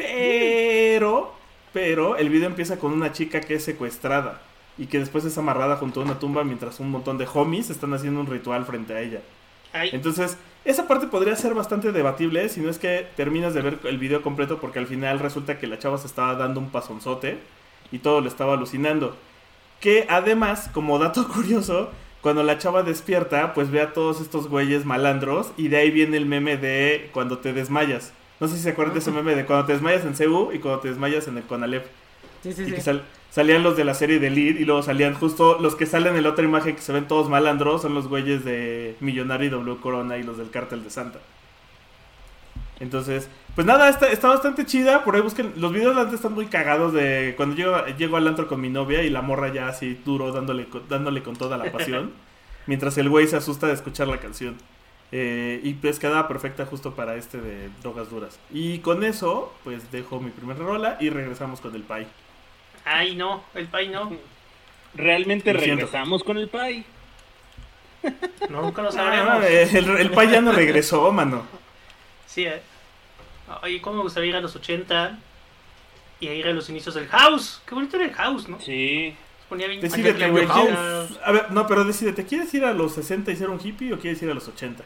[0.00, 1.34] Pero,
[1.74, 4.40] pero el video empieza con una chica que es secuestrada
[4.78, 7.92] y que después es amarrada junto a una tumba mientras un montón de homies están
[7.92, 9.20] haciendo un ritual frente a ella.
[9.74, 13.78] Ay, Entonces, esa parte podría ser bastante debatible si no es que terminas de ver
[13.84, 17.38] el video completo porque al final resulta que la chava se estaba dando un pasonzote
[17.92, 19.16] y todo lo estaba alucinando.
[19.80, 21.90] Que además, como dato curioso,
[22.22, 26.16] cuando la chava despierta, pues ve a todos estos güeyes malandros y de ahí viene
[26.16, 28.14] el meme de cuando te desmayas.
[28.40, 30.58] No sé si se acuerdan de ese meme de cuando te desmayas en CU y
[30.58, 31.86] cuando te desmayas en el Conalep.
[32.42, 32.72] Sí, sí, Y sí.
[32.72, 35.84] que sal- salían los de la serie de Lead y luego salían justo los que
[35.86, 39.46] salen en la otra imagen que se ven todos malandros son los güeyes de Millonario
[39.48, 41.18] y W Corona y los del Cártel de Santa.
[42.80, 45.04] Entonces, pues nada, está, está bastante chida.
[45.04, 45.52] Por ahí busquen.
[45.56, 48.70] Los videos de antes están muy cagados de cuando llego, llego al antro con mi
[48.70, 52.12] novia y la morra ya así duro dándole, dándole con toda la pasión.
[52.66, 54.56] mientras el güey se asusta de escuchar la canción.
[55.12, 58.38] Eh, y pues quedaba perfecta justo para este de drogas duras.
[58.52, 62.06] Y con eso, pues dejo mi primera rola y regresamos con el pie.
[62.84, 64.10] Ay, no, el pay no.
[64.94, 66.84] Realmente regresamos con el Pai.
[68.48, 69.44] No, nunca lo Ah, sabremos.
[69.44, 71.44] el, el pie ya no regresó, mano.
[72.26, 72.60] Sí, eh.
[73.62, 75.18] Ay, cómo me gustaría ir a los 80
[76.20, 77.60] y a ir a los inicios del house.
[77.66, 78.58] Qué bonito era el house, ¿no?
[78.60, 79.14] Sí.
[79.48, 80.44] Ponía bien Decídete, güey.
[80.44, 81.18] el ¿quieres- house.
[81.24, 83.98] A ver, no, pero decídete, ¿quieres ir a los 60 y ser un hippie o
[83.98, 84.82] quieres ir a los 80?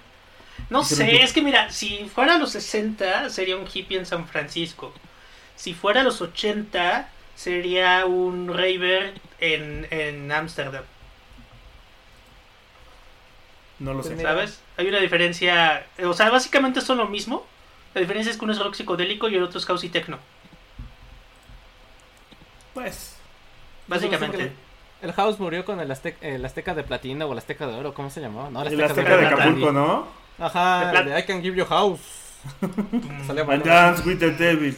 [0.70, 4.26] No sé, es que mira, si fuera a los 60 sería un hippie en San
[4.26, 4.92] Francisco.
[5.56, 10.84] Si fuera a los 80 sería un raver en en Ámsterdam,
[13.78, 14.10] No lo sé.
[14.10, 14.22] Pues.
[14.22, 14.60] ¿sabes?
[14.76, 17.46] Hay una diferencia, o sea, básicamente son lo mismo.
[17.94, 20.18] La diferencia es que uno es rock psicodélico y el otro es house y techno,
[22.72, 23.16] Pues.
[23.86, 24.52] básicamente.
[25.02, 27.92] El House murió con el, Aztec- el Azteca de Platino o el Azteca de Oro,
[27.92, 28.48] ¿cómo se llamaba?
[28.50, 30.06] No, El Azteca de Acapulco, ¿no?
[30.38, 32.00] Ajá, De I Can Give You House.
[33.26, 33.64] Salía And bueno.
[33.64, 34.74] dance with the devil.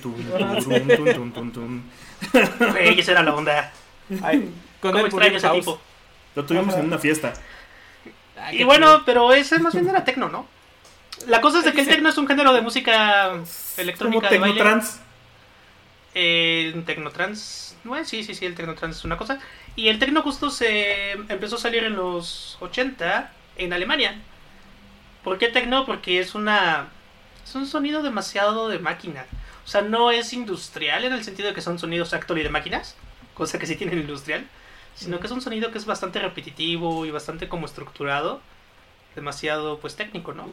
[2.72, 3.72] Güey, esa era la onda.
[4.22, 5.58] Ay, con ¿Cómo él murió extraño el ese House.
[5.60, 5.80] tipo?
[6.34, 7.32] Lo tuvimos en una fiesta.
[8.38, 10.46] Ay, Y bueno, pero ese más bien era techno, ¿no?
[11.26, 13.44] La cosa es de que el techno es un género de música Como
[13.78, 14.56] electrónica de baile.
[14.58, 15.00] Tecnotrans.
[16.14, 17.76] Eh, un Tecnotrans.
[17.84, 19.38] Bueno, sí, sí, sí, el Tecnotrans es una cosa.
[19.74, 24.20] Y el Tecno justo se empezó a salir en los 80 en Alemania.
[25.26, 25.84] ¿Por qué Tecno?
[25.84, 26.86] Porque es una.
[27.44, 29.26] Es un sonido demasiado de máquina.
[29.64, 32.48] O sea, no es industrial en el sentido de que son sonidos actual y de
[32.50, 32.96] máquinas,
[33.34, 34.46] cosa que sí tienen industrial,
[34.94, 38.40] sino que es un sonido que es bastante repetitivo y bastante como estructurado,
[39.16, 40.48] demasiado pues técnico, ¿no?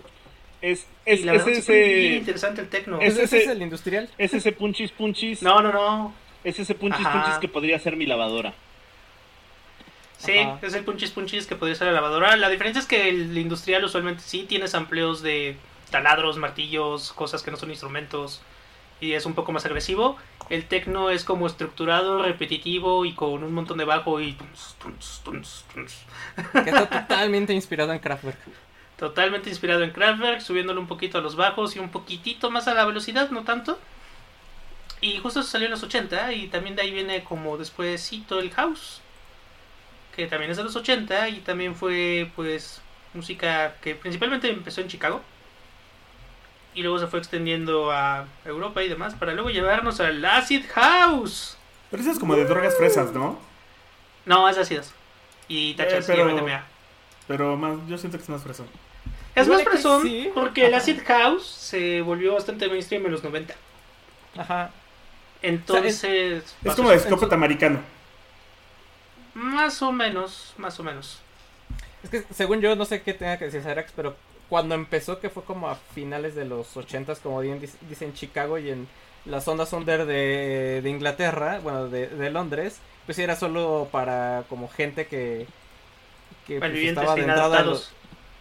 [0.62, 2.16] Es, Y es, la es ese.
[2.18, 3.00] interesante el Tecno.
[3.02, 4.10] es- ¿Ese, ese ese- es el industrial?
[4.18, 5.44] Es ese punchis punchis.
[5.44, 6.14] No, no, no.
[6.44, 7.22] Es ese punchis Ajá.
[7.24, 8.56] punchis que podría ser mi lavadora.
[10.24, 10.60] Sí, Ajá.
[10.62, 12.36] es el punchis punchis que podría ser la lavadora.
[12.38, 15.58] La diferencia es que el industrial usualmente sí tiene sampleos de
[15.92, 18.42] taladros, martillos, cosas que no son instrumentos
[19.02, 20.18] y es un poco más agresivo.
[20.50, 24.38] El tecno es como estructurado, repetitivo y con un montón de bajo y.
[26.54, 28.38] Que está totalmente inspirado en Kraftwerk.
[28.98, 32.74] totalmente inspirado en Kraftwerk, subiéndole un poquito a los bajos y un poquitito más a
[32.74, 33.78] la velocidad, no tanto.
[35.02, 38.52] Y justo eso salió en los 80 y también de ahí viene como despuésito el
[38.52, 39.02] house,
[40.16, 42.82] que también es de los 80 y también fue pues
[43.14, 45.22] música que principalmente empezó en Chicago
[46.76, 51.58] y luego se fue extendiendo a Europa y demás para luego llevarnos al acid house.
[51.92, 53.40] Pero eso es como de drogas fresas, ¿no?
[54.26, 54.94] No, es ácidas
[55.48, 56.64] y tachas Eh, pero- y MDMA.
[57.28, 58.68] Pero más, yo siento que es más fresón.
[59.36, 60.30] Es más fresón sí.
[60.34, 63.56] porque el acid house se volvió bastante mainstream en los 90.
[64.38, 64.72] Ajá.
[65.42, 66.04] Entonces,
[66.64, 67.80] Es como de escopeta americano.
[69.34, 71.20] Más o menos, más o menos.
[72.04, 74.16] Es que según yo, no sé qué tenga que decir Cyrax, pero
[74.50, 78.14] cuando empezó, que fue como a finales de los 80s, como bien dic- dice en
[78.14, 78.88] Chicago y en
[79.26, 84.68] las ondas under de, de Inglaterra, bueno, de, de Londres, pues era solo para como
[84.70, 85.48] gente que,
[86.46, 87.94] que pues, estaba de entrada a los- inadaptados.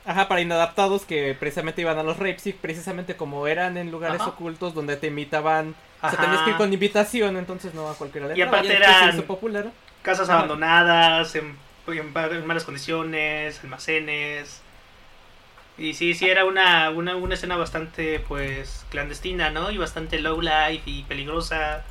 [0.05, 4.21] Ajá, para inadaptados que precisamente iban a los rapes y precisamente como eran en lugares
[4.21, 4.31] Ajá.
[4.31, 6.23] ocultos donde te invitaban, o sea, Ajá.
[6.23, 9.71] tenías que ir con invitación, entonces no a cualquiera le Y aparte eran- popular.
[10.03, 14.63] Casas abandonadas, en, en pa- en malas condiciones, almacenes.
[15.79, 19.71] Y sí, sí, era una, una, una escena bastante, pues, clandestina, ¿no?
[19.71, 21.85] Y bastante low life y peligrosa,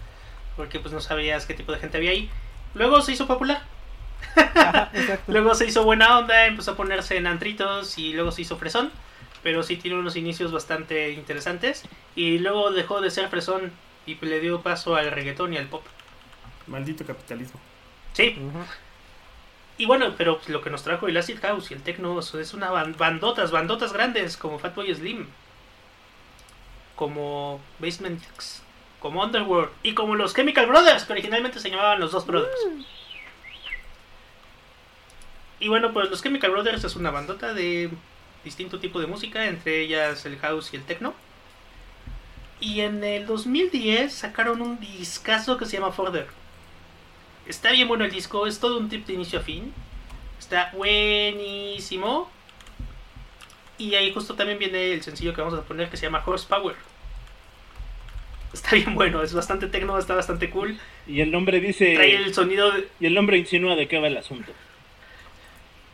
[0.56, 2.30] porque pues no sabías qué tipo de gente había ahí.
[2.74, 3.64] Luego se hizo popular.
[4.56, 4.92] Ajá.
[5.28, 8.92] Luego se hizo buena onda, empezó a ponerse en antritos y luego se hizo fresón.
[9.44, 11.84] Pero sí tiene unos inicios bastante interesantes.
[12.16, 13.74] Y luego dejó de ser fresón
[14.06, 15.86] y le dio paso al reggaetón y al pop.
[16.68, 17.60] Maldito capitalismo.
[18.14, 18.36] Sí,
[19.78, 22.70] y bueno, pero lo que nos trajo el Acid House y el Techno es una
[22.72, 25.28] ban- bandotas, bandotas grandes como Fatboy Slim.
[26.96, 28.62] Como Basement Jaxx,
[29.00, 32.56] como Underworld y como los Chemical Brothers, que originalmente se llamaban los dos Brothers.
[35.60, 37.90] Y bueno, pues los Chemical Brothers es una bandota de
[38.44, 41.14] distinto tipo de música, entre ellas el house y el techno.
[42.60, 46.28] Y en el 2010 sacaron un discazo que se llama Further.
[47.48, 49.74] Está bien bueno el disco, es todo un trip de inicio a fin.
[50.40, 52.30] Está buenísimo.
[53.78, 56.76] Y ahí justo también viene el sencillo que vamos a poner que se llama Horsepower.
[58.54, 60.78] Está bien bueno, es bastante techno, está bastante cool.
[61.08, 61.94] Y el nombre dice.
[61.96, 64.52] Trae el sonido de, Y el nombre insinúa de qué va el asunto.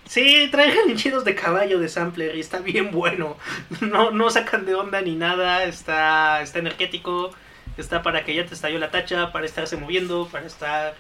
[0.06, 3.38] Sí, trae relinchidos de caballo de sampler y está bien bueno.
[3.82, 7.32] No, no sacan de onda ni nada, está, está energético,
[7.78, 10.96] está para que ya te estalló la tacha, para estarse moviendo, para estar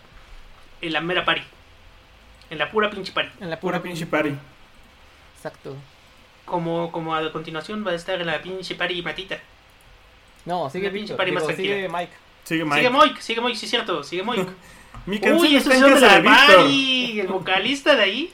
[0.81, 1.41] en la mera pari.
[2.49, 3.29] En la pura pinche pari.
[3.39, 4.33] En la Pura pura pinche party.
[5.35, 5.75] Exacto.
[6.45, 9.39] como, como a continuación va a estar la pinche pari matita.
[10.45, 11.75] No, sigue Una pinche pari más digo, tranquila.
[11.75, 12.13] sigue Mike.
[12.43, 12.75] Sigue Mike.
[12.77, 14.47] Sigue Moik, sigue Moik, sí es cierto, sigue Moik.
[15.05, 18.33] Mi canción Uy, en es de la pari, el vocalista de ahí.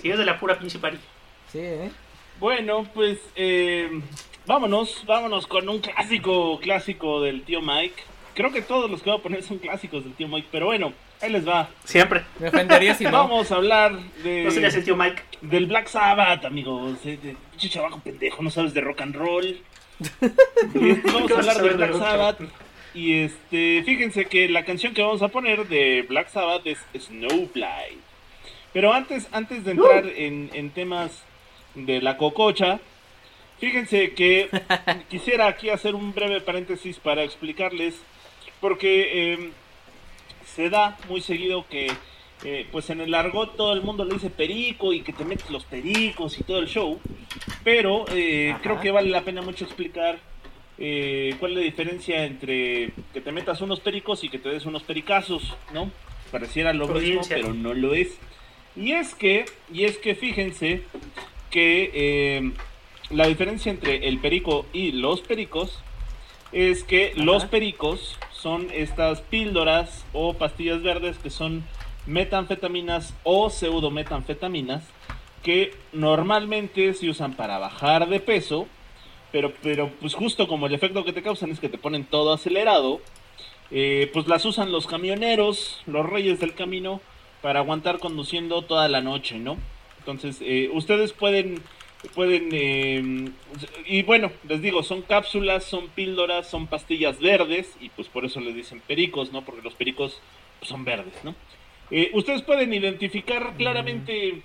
[0.00, 0.98] Sí, es de la pura pinche pari.
[1.50, 1.90] Sí, ¿eh?
[2.38, 4.00] Bueno, pues eh,
[4.46, 8.02] vámonos, vámonos con un clásico, clásico del tío Mike.
[8.34, 10.92] Creo que todos los que voy a poner son clásicos del tío Mike, pero bueno,
[11.20, 11.68] ahí les va.
[11.84, 12.22] Siempre.
[12.38, 13.12] Me ofendería si no.
[13.12, 15.22] Vamos a hablar de, No serías el tío Mike.
[15.42, 16.98] del Black Sabbath, amigos.
[17.02, 19.60] Pinche pendejo, no sabes de rock and roll.
[20.20, 21.92] Vamos ¿Qué a hablar de Black?
[21.98, 22.40] Sabbath.
[22.94, 28.00] Y este, fíjense que la canción que vamos a poner de Black Sabbath es Snowblind.
[28.72, 31.22] Pero antes, antes de entrar en, en temas
[31.74, 32.80] de la cococha,
[33.60, 34.48] fíjense que
[35.08, 37.94] quisiera aquí hacer un breve paréntesis para explicarles,
[38.60, 39.50] porque eh,
[40.54, 41.90] se da muy seguido que,
[42.44, 45.50] eh, pues en el argot todo el mundo le dice perico y que te metes
[45.50, 46.98] los pericos y todo el show,
[47.64, 50.18] pero eh, creo que vale la pena mucho explicar
[50.78, 54.64] eh, cuál es la diferencia entre que te metas unos pericos y que te des
[54.64, 55.90] unos pericazos, ¿no?
[56.32, 58.18] Pareciera lo mismo, pero no lo es.
[58.76, 60.82] Y es que, y es que fíjense
[61.50, 62.52] que eh,
[63.10, 65.82] la diferencia entre el perico y los pericos
[66.52, 71.64] es que los pericos son estas píldoras o pastillas verdes que son
[72.06, 74.82] metanfetaminas o pseudometanfetaminas
[75.42, 78.66] que normalmente se usan para bajar de peso,
[79.32, 82.32] pero, pero pues justo como el efecto que te causan es que te ponen todo
[82.32, 83.00] acelerado,
[83.70, 87.00] eh, pues las usan los camioneros, los reyes del camino,
[87.42, 89.56] para aguantar conduciendo toda la noche, ¿no?
[89.98, 91.62] Entonces, eh, ustedes pueden,
[92.08, 93.30] pueden, eh,
[93.86, 98.40] y bueno, les digo, son cápsulas, son píldoras, son pastillas verdes, y pues por eso
[98.40, 99.42] les dicen pericos, ¿no?
[99.42, 100.20] Porque los pericos
[100.58, 101.34] pues, son verdes, ¿no?
[101.90, 104.42] Eh, ustedes pueden identificar claramente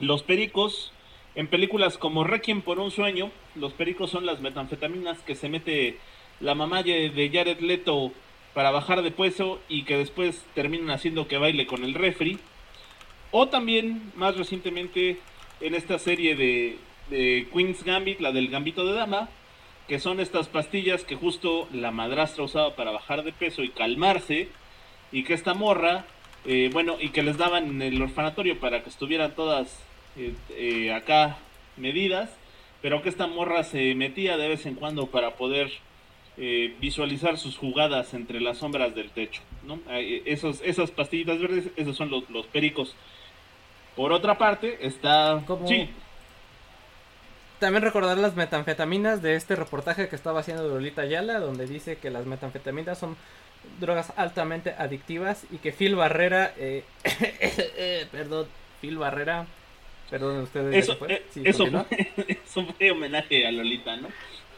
[0.00, 0.92] los pericos
[1.34, 3.30] en películas como Requiem por un sueño.
[3.54, 5.98] Los pericos son las metanfetaminas que se mete
[6.40, 8.12] la mamá de de Jared Leto
[8.54, 12.38] para bajar de peso y que después terminan haciendo que baile con el refri.
[13.30, 15.18] O también, más recientemente,
[15.60, 16.78] en esta serie de,
[17.52, 19.28] Queen's Gambit, la del Gambito de Dama,
[19.88, 24.48] que son estas pastillas que justo la madrastra usaba para bajar de peso y calmarse,
[25.12, 26.06] y que esta morra,
[26.46, 29.78] eh, bueno, y que les daban en el orfanatorio para que estuvieran todas
[30.16, 31.38] eh, eh, acá
[31.76, 32.30] medidas,
[32.82, 35.70] pero que esta morra se metía de vez en cuando para poder
[36.80, 39.78] visualizar sus jugadas entre las sombras del techo, ¿no?
[39.88, 42.96] Esos, esas pastillitas verdes, esos son los, los pericos.
[43.96, 45.42] Por otra parte, está...
[45.46, 45.88] Como- Sí,
[47.60, 52.10] También recordar las metanfetaminas de este reportaje que estaba haciendo Lolita Ayala, donde dice que
[52.10, 53.16] las metanfetaminas son
[53.80, 56.84] drogas altamente adictivas y que Phil Barrera, eh,
[58.12, 58.46] perdón,
[58.82, 59.46] Phil Barrera,
[60.10, 60.88] perdón ustedes.
[61.08, 61.84] eh, Sí, eso, continúa.
[61.84, 62.08] fue,
[62.44, 64.08] eso fue homenaje a Lolita, ¿no?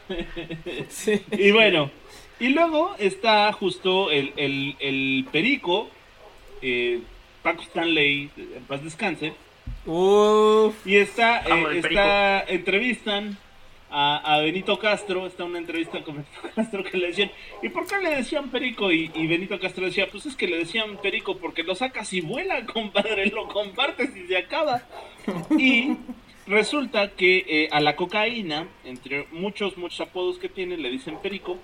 [0.89, 1.21] Sí.
[1.31, 1.91] Y bueno,
[2.39, 5.89] y luego está justo el, el, el perico,
[6.61, 6.99] eh,
[7.47, 9.31] Paco Stanley, en paz descanse,
[9.85, 13.37] Uf, y está, eh, está entrevistan
[13.89, 17.31] a, a Benito Castro, está una entrevista con Benito Castro que le decían,
[17.63, 18.91] ¿y por qué le decían perico?
[18.91, 22.19] Y, y Benito Castro decía, pues es que le decían perico porque lo sacas y
[22.19, 24.81] vuela, compadre, lo compartes y se acaba.
[25.57, 25.95] Y
[26.47, 31.57] resulta que eh, a la cocaína, entre muchos, muchos apodos que tiene, le dicen perico.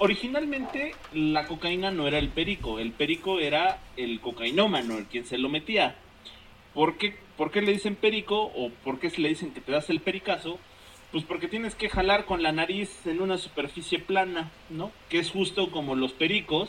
[0.00, 5.38] Originalmente la cocaína no era el perico, el perico era el cocainómano, el quien se
[5.38, 5.94] lo metía.
[6.74, 9.72] ¿Por qué, ¿Por qué le dicen perico o por qué se le dicen que te
[9.72, 10.58] das el pericazo?
[11.12, 14.90] Pues porque tienes que jalar con la nariz en una superficie plana, ¿no?
[15.08, 16.68] Que es justo como los pericos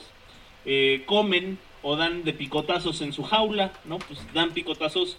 [0.66, 3.98] eh, comen o dan de picotazos en su jaula, ¿no?
[3.98, 5.18] Pues dan picotazos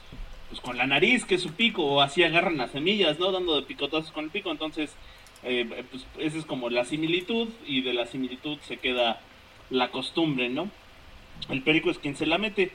[0.48, 3.32] pues con la nariz, que es su pico, o así agarran las semillas, ¿no?
[3.32, 4.94] Dando de picotazos con el pico, entonces,
[5.42, 9.20] eh, pues esa es como la similitud, y de la similitud se queda
[9.70, 10.70] la costumbre, ¿no?
[11.48, 12.72] El perico es quien se la mete.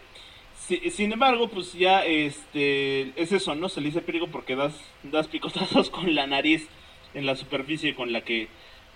[0.55, 3.67] Si- sin embargo, pues ya este es eso, ¿no?
[3.69, 6.67] Se le dice perico porque das, das picotazos con la nariz
[7.13, 8.47] en la superficie con la que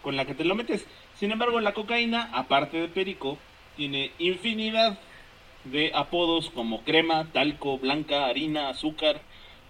[0.01, 0.85] con la que te lo metes.
[1.15, 3.37] Sin embargo, la cocaína, aparte de perico,
[3.75, 4.97] tiene infinidad
[5.65, 9.21] de apodos como crema, talco, blanca, harina, azúcar,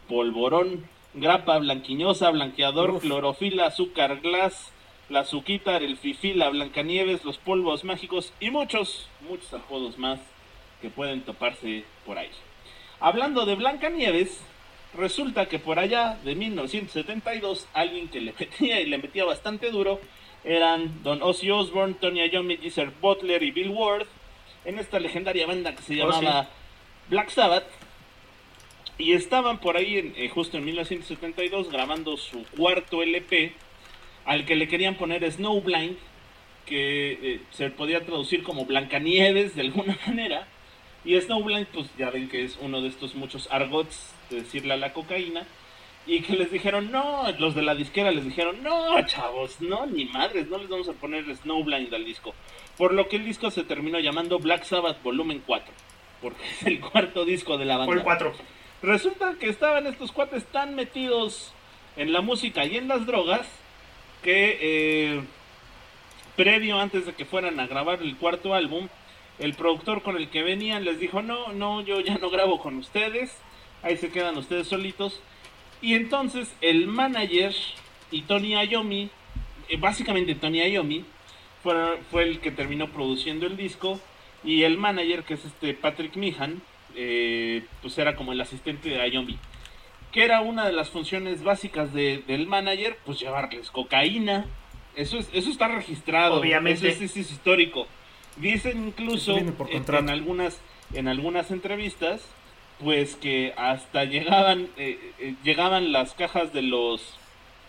[0.08, 0.86] polvorón,
[1.20, 3.02] grapa, blanquiñosa, blanqueador, Uf.
[3.02, 4.72] clorofila, azúcar glass,
[5.10, 10.20] la azuquitar, el fifí, la blancanieves, los polvos mágicos y muchos, muchos apodos más
[10.82, 12.30] que pueden toparse por ahí.
[13.00, 14.42] Hablando de Blancanieves,
[14.96, 20.00] resulta que por allá de 1972 alguien que le metía y le metía bastante duro
[20.44, 24.08] eran Don Ozzy Osbourne, Tony Iommi, Geezer Butler y Bill Ward
[24.66, 26.48] en esta legendaria banda que se Oh, llamaba
[27.10, 27.66] Black Sabbath.
[28.98, 33.54] Y estaban por ahí, en, eh, justo en 1972, grabando su cuarto LP,
[34.26, 35.98] al que le querían poner Snowblind,
[36.66, 40.48] que eh, se podía traducir como Blancanieves de alguna manera.
[41.06, 44.78] Y Snowblind, pues ya ven que es uno de estos muchos argots de decirle a
[44.78, 45.46] la cocaína.
[46.06, 50.06] Y que les dijeron, no, los de la disquera les dijeron, no, chavos, no, ni
[50.06, 52.34] madres, no les vamos a poner Snowblind al disco.
[52.78, 55.74] Por lo que el disco se terminó llamando Black Sabbath Volumen 4,
[56.22, 57.88] porque es el cuarto disco de la banda.
[57.88, 58.34] Por el 4.
[58.82, 61.52] Resulta que estaban estos cuates tan metidos
[61.96, 63.48] en la música y en las drogas
[64.22, 65.22] que eh,
[66.36, 68.88] previo antes de que fueran a grabar el cuarto álbum,
[69.40, 72.78] el productor con el que venían les dijo, no, no, yo ya no grabo con
[72.78, 73.36] ustedes,
[73.82, 75.22] ahí se quedan ustedes solitos.
[75.82, 77.56] Y entonces el manager
[78.12, 79.10] y Tony Iommi,
[79.70, 81.04] eh, básicamente Tony Iommi,
[81.64, 84.00] fue, fue el que terminó produciendo el disco
[84.44, 86.62] y el manager, que es este Patrick Meehan,
[86.98, 89.38] eh, pues era como el asistente de Iommi.
[90.12, 94.46] Que era una de las funciones básicas de- del manager, pues llevarles cocaína.
[94.96, 96.40] Eso, es, eso está registrado.
[96.40, 96.90] Obviamente.
[96.90, 97.88] Eso es, histórico.
[98.38, 100.60] Dicen incluso por en, en algunas,
[100.94, 102.22] en algunas entrevistas,
[102.80, 107.16] pues que hasta llegaban, eh, eh, llegaban las cajas de los,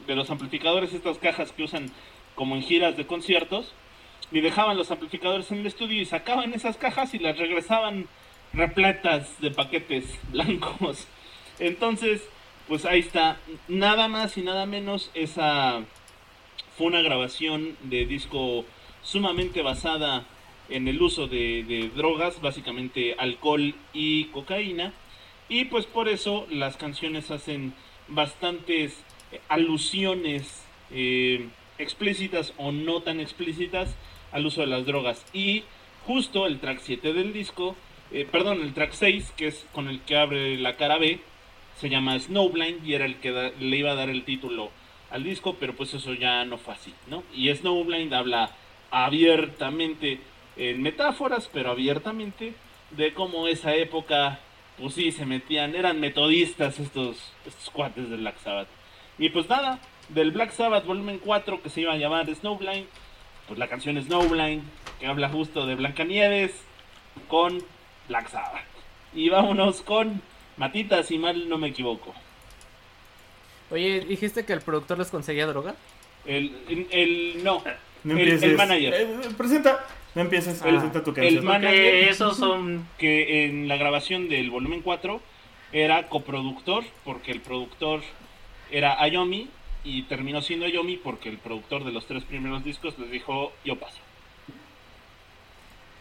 [0.06, 1.90] de los amplificadores, estas cajas que usan
[2.34, 3.72] como en giras de conciertos,
[4.30, 8.06] y dejaban los amplificadores en el estudio y sacaban esas cajas y las regresaban
[8.52, 11.06] repletas de paquetes blancos.
[11.58, 12.22] Entonces,
[12.68, 15.82] pues ahí está, nada más y nada menos, esa
[16.76, 18.64] fue una grabación de disco
[19.02, 20.24] sumamente basada
[20.68, 24.92] en el uso de, drogas, básicamente alcohol y cocaína,
[25.48, 27.72] y pues por eso las canciones hacen
[28.06, 29.02] bastantes
[29.48, 33.94] alusiones eh, explícitas o no tan explícitas
[34.30, 35.24] al uso de las drogas.
[35.32, 35.64] Y
[36.06, 37.76] justo el track 7 del disco,
[38.12, 41.20] eh, perdón, el track 6, que es con el que abre la cara B,
[41.76, 44.70] se llama Snowblind y era el que le iba a dar el título
[45.10, 47.22] al disco, pero pues eso ya no fue así, ¿no?
[47.34, 48.50] Y Snowblind habla
[48.90, 50.20] abiertamente,
[50.56, 52.54] en metáforas, pero abiertamente,
[52.90, 54.40] de cómo esa época,
[54.78, 58.68] pues sí, se metían, eran metodistas estos, estos cuates del Black Sabbath.
[59.18, 59.78] Y pues nada,
[60.08, 62.86] del Black Sabbath volumen 4 que se iba a llamar Snowblind,
[63.46, 64.62] pues la canción Snowblind,
[65.00, 66.52] que habla justo de Blancanieves
[67.28, 67.62] con
[68.08, 68.64] Black Sabbath.
[69.14, 70.20] Y vámonos con
[70.56, 72.14] Matita, si mal no me equivoco.
[73.70, 75.74] Oye, dijiste que el productor les conseguía droga.
[76.24, 77.62] El, el, el- no,
[78.04, 78.94] No El- el manager.
[78.94, 79.84] Eh, presenta.
[80.14, 80.60] No empieces.
[80.62, 81.44] Ah, presenta tu el canción.
[81.44, 82.88] man- Porque esos son.
[82.98, 85.20] que en la grabación del volumen 4
[85.72, 88.00] era coproductor, porque el productor
[88.70, 89.48] era Ayomi
[89.84, 93.76] y terminó siendo Ayomi porque el productor de los tres primeros discos les dijo, yo
[93.76, 93.98] paso.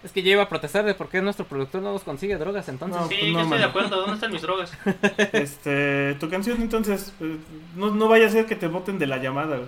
[0.08, 2.70] Es que yo iba a protestar de por qué nuestro productor no nos consigue drogas
[2.70, 3.01] entonces.
[3.01, 3.08] No.
[3.10, 3.97] Sí, pues yo estoy de acuerdo.
[3.97, 4.72] ¿Dónde están mis drogas?
[5.34, 7.12] Este, tu canción entonces.
[7.20, 7.36] eh,
[7.76, 9.60] No, no vaya a ser que te voten de la llamada.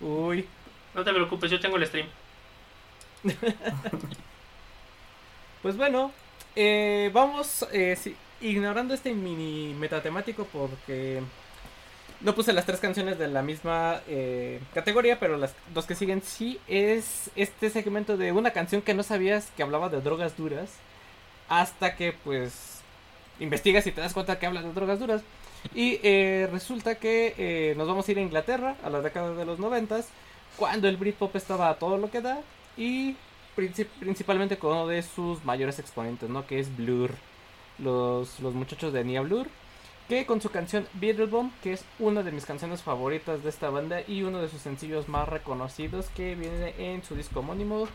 [0.00, 0.46] Uy.
[0.94, 2.06] No te preocupes, yo tengo el stream.
[5.62, 6.12] Pues bueno,
[6.56, 11.20] eh, vamos eh, sí, ignorando este mini metatemático porque
[12.20, 16.22] no puse las tres canciones de la misma eh, categoría, pero las dos que siguen
[16.22, 20.70] sí es este segmento de una canción que no sabías que hablaba de drogas duras
[21.48, 22.80] hasta que pues
[23.38, 25.22] investigas y te das cuenta que habla de drogas duras.
[25.74, 29.44] Y eh, resulta que eh, nos vamos a ir a Inglaterra a la década de
[29.44, 30.08] los noventas
[30.56, 32.40] cuando el Britpop estaba a todo lo que da
[32.76, 33.16] y
[33.56, 36.46] princip- principalmente con uno de sus mayores exponentes, ¿no?
[36.46, 37.12] Que es Blur.
[37.78, 39.48] Los, los muchachos de Nia Blur.
[40.10, 44.00] Que con su canción Beetlebomb, que es una de mis canciones favoritas de esta banda
[44.08, 47.86] y uno de sus sencillos más reconocidos que viene en su disco homónimo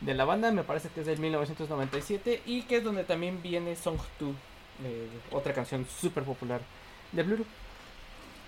[0.00, 3.76] de la banda, me parece que es del 1997 y que es donde también viene
[3.76, 4.30] Song 2,
[4.84, 6.62] eh, otra canción súper popular
[7.12, 7.44] de Blur.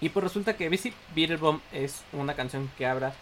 [0.01, 3.13] Y pues resulta que Busy Beetlebomb es una canción que habla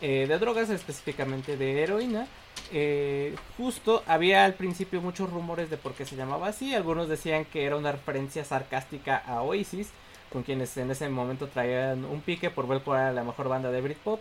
[0.00, 2.26] eh, de drogas, específicamente de heroína.
[2.72, 6.74] Eh, justo había al principio muchos rumores de por qué se llamaba así.
[6.74, 9.88] Algunos decían que era una referencia sarcástica a Oasis,
[10.32, 13.70] con quienes en ese momento traían un pique por ver cuál era la mejor banda
[13.70, 14.20] de Britpop.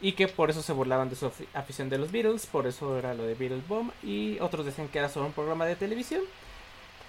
[0.00, 2.98] Y que por eso se burlaban de su afi- afición de los Beatles, por eso
[2.98, 3.90] era lo de Beatles Bomb.
[4.02, 6.20] Y otros decían que era solo un programa de televisión.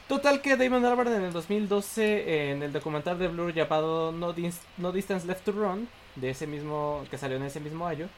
[0.08, 4.32] Total que Damon Albarn en el 2012 en el documental de Blur llamado No
[4.94, 8.10] Distance Left to Run, de ese mismo que salió en ese mismo año,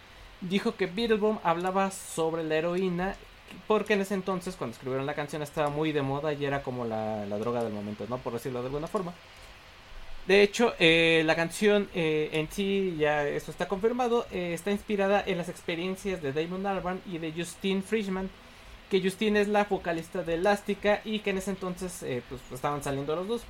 [0.41, 3.15] dijo que Beetlebomb hablaba sobre la heroína
[3.67, 6.85] porque en ese entonces cuando escribieron la canción estaba muy de moda y era como
[6.85, 8.17] la, la droga del momento, ¿no?
[8.17, 9.13] Por decirlo de alguna forma.
[10.29, 15.23] De hecho, eh, la canción eh, en sí, ya eso está confirmado, eh, está inspirada
[15.25, 18.29] en las experiencias de Damon Albarn y de Justine Frischman,
[18.91, 23.15] que Justine es la vocalista de Elástica y que en ese entonces pues estaban saliendo
[23.15, 23.41] los dos.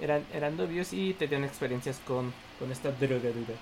[0.00, 3.54] Eran, eran novios y tenían experiencias con, con esta drogadura.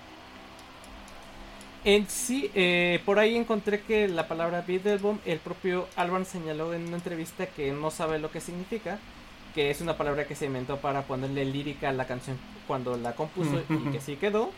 [1.82, 6.88] En sí, eh, por ahí encontré que la palabra Beetlebomb, el propio Alban señaló en
[6.88, 8.98] una entrevista que no sabe lo que significa,
[9.54, 13.14] que es una palabra que se inventó para ponerle lírica a la canción cuando la
[13.14, 14.50] compuso y que sí quedó.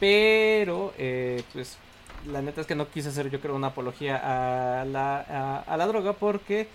[0.00, 1.78] Pero, eh, pues,
[2.26, 4.16] la neta es que no quise hacer yo creo una apología
[4.80, 6.66] a la, a, a la droga porque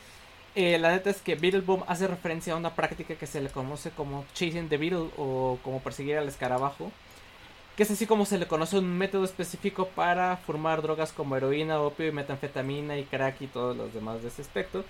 [0.55, 3.91] eh, la neta es que Beetlebomb hace referencia a una práctica que se le conoce
[3.91, 6.91] como chasing the beetle o como perseguir al escarabajo
[7.77, 11.79] que es así como se le conoce un método específico para formar drogas como heroína,
[11.79, 14.83] opio y metanfetamina y crack y todos los demás de ese aspecto.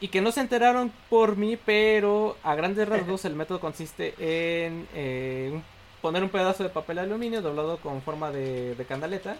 [0.00, 4.88] Y que no se enteraron por mí, pero a grandes rasgos el método consiste en
[4.94, 5.60] eh,
[6.00, 9.36] poner un pedazo de papel aluminio doblado con forma de, de canaleta.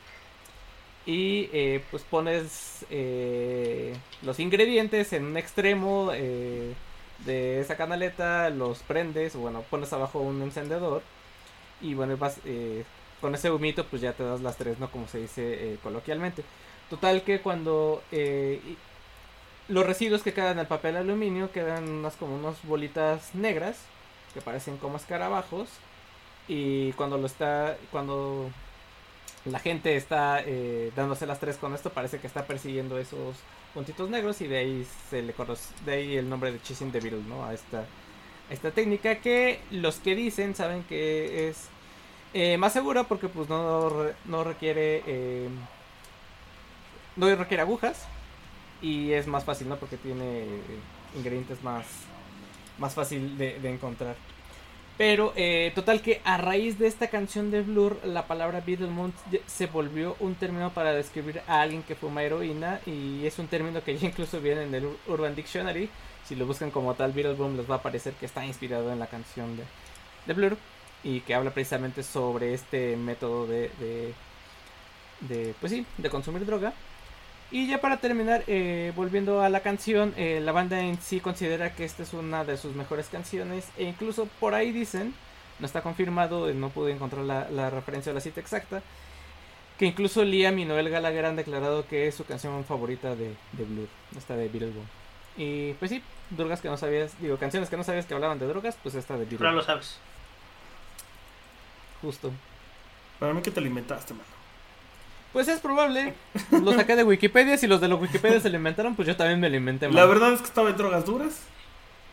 [1.07, 9.37] Y eh, pues pones eh, los ingredientes en un extremo de esa canaleta, los prendes,
[9.37, 11.03] bueno, pones abajo un encendedor
[11.81, 12.85] y bueno, vas eh,
[13.21, 14.91] con ese humito pues ya te das las tres, ¿no?
[14.91, 16.45] Como se dice eh, coloquialmente.
[16.89, 18.61] Total que cuando eh,
[19.69, 23.79] los residuos que quedan el papel aluminio quedan unas como unas bolitas negras
[24.35, 25.69] que parecen como escarabajos
[26.49, 28.51] y cuando lo está cuando
[29.45, 33.37] la gente está eh, dándose las tres con esto parece que está persiguiendo esos
[33.73, 37.01] puntitos negros y de ahí se le conoce de ahí el nombre de chasing the
[37.01, 37.45] beetle, ¿no?
[37.45, 37.87] A esta
[38.51, 41.69] esta técnica que los que dicen saben que es
[42.35, 43.91] eh, más segura porque pues no,
[44.27, 45.49] no requiere eh,
[47.17, 48.05] no requiere agujas
[48.83, 50.61] y es más fácil no porque tiene eh,
[51.17, 51.85] ingredientes más
[52.79, 54.17] más fácil de, encontrar.
[54.97, 55.35] Pero
[55.75, 60.17] total que a raíz de esta canción de Blur la palabra Beetlemoon ya- se volvió
[60.19, 64.07] un término para describir a alguien que fuma heroína y es un término que ya
[64.09, 65.91] incluso viene en el Ur- Urban Dictionary
[66.31, 69.09] si lo buscan como tal Beetlebum les va a parecer que está inspirado en la
[69.09, 70.57] canción de, Blur
[71.03, 73.69] y que habla precisamente sobre este método de,
[75.23, 76.73] de, pues sí, de consumir droga.
[77.51, 81.75] Y ya para terminar, eh, volviendo a la canción, eh, la banda en sí considera
[81.75, 85.13] que esta es una de sus mejores canciones e incluso por ahí dicen,
[85.59, 88.83] no está confirmado, eh, no pude encontrar la, referencia o la cita exacta,
[89.81, 93.89] que incluso Liam y Noel Gallagher han declarado que es su canción favorita de, Blur,
[94.17, 95.00] esta de Beetlebum.
[95.37, 98.47] Y pues sí, drogas que no sabías, digo, canciones que no sabías que hablaban de
[98.47, 99.55] drogas, pues esta de Beetlebum.
[99.57, 99.99] lo sabes.
[102.03, 102.31] Justo.
[103.19, 104.25] Para mí que te alimentaste, mano.
[105.33, 106.15] Pues es probable.
[106.51, 107.57] Lo saqué de Wikipedia.
[107.57, 109.87] Si los de los Wikipedia se lo inventaron, pues yo también me lo inventé.
[109.89, 110.09] La man.
[110.09, 111.43] verdad es que estaba en drogas duras.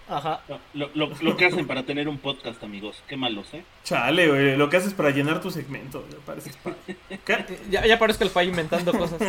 [0.10, 0.42] Ajá.
[0.48, 3.02] No, lo, lo- lo que hacen para tener un podcast, amigos.
[3.08, 3.64] Qué malos, ¿eh?
[3.84, 4.56] Chale, güey.
[4.56, 6.06] Lo que haces para llenar tu segmento.
[6.10, 6.52] Me parece
[7.72, 9.20] Ya, ya parezco el país inventando cosas.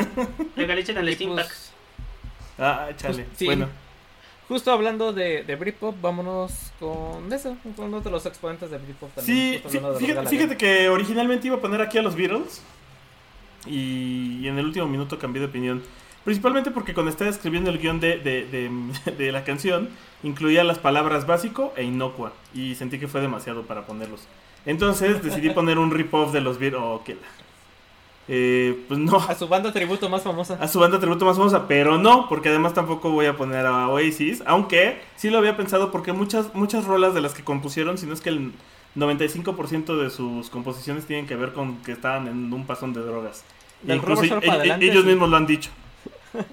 [0.57, 1.73] Legalicen al Steam pues.
[2.59, 3.27] Ah, chale.
[3.37, 3.47] Sí.
[3.47, 3.69] Bueno.
[4.49, 7.57] Justo hablando de, de Britpop, vámonos con eso.
[7.77, 9.63] Con uno de los exponentes de Britpop también.
[9.63, 9.79] Sí,
[10.29, 12.63] fíjate, que originalmente iba a poner aquí a los Beatles.
[13.67, 15.83] Y en el último minuto cambié de opinión.
[16.25, 19.91] Principalmente porque cuando estaba escribiendo el guion de, de, de- de la canción,
[20.23, 22.33] incluía las palabras básico e inocua.
[22.55, 24.27] Y sentí que fue demasiado para ponerlos.
[24.67, 26.81] Entonces decidí poner un rip-off de los Beatles.
[26.83, 27.15] Oh, la-
[28.29, 29.17] Eh, pues no.
[29.17, 30.59] A su banda tributo más famosa.
[30.61, 33.89] A su banda tributo más famosa, pero no, porque además tampoco voy a poner a
[33.89, 38.07] Oasis, aunque sí lo había pensado porque muchas muchas rolas de las que compusieron, si
[38.07, 38.53] no es que el
[38.97, 43.45] 95% de sus composiciones tienen que ver con que estaban en un pasón de drogas.
[43.87, 45.09] Incluso adelante, ellos sí.
[45.09, 45.71] mismos lo han dicho.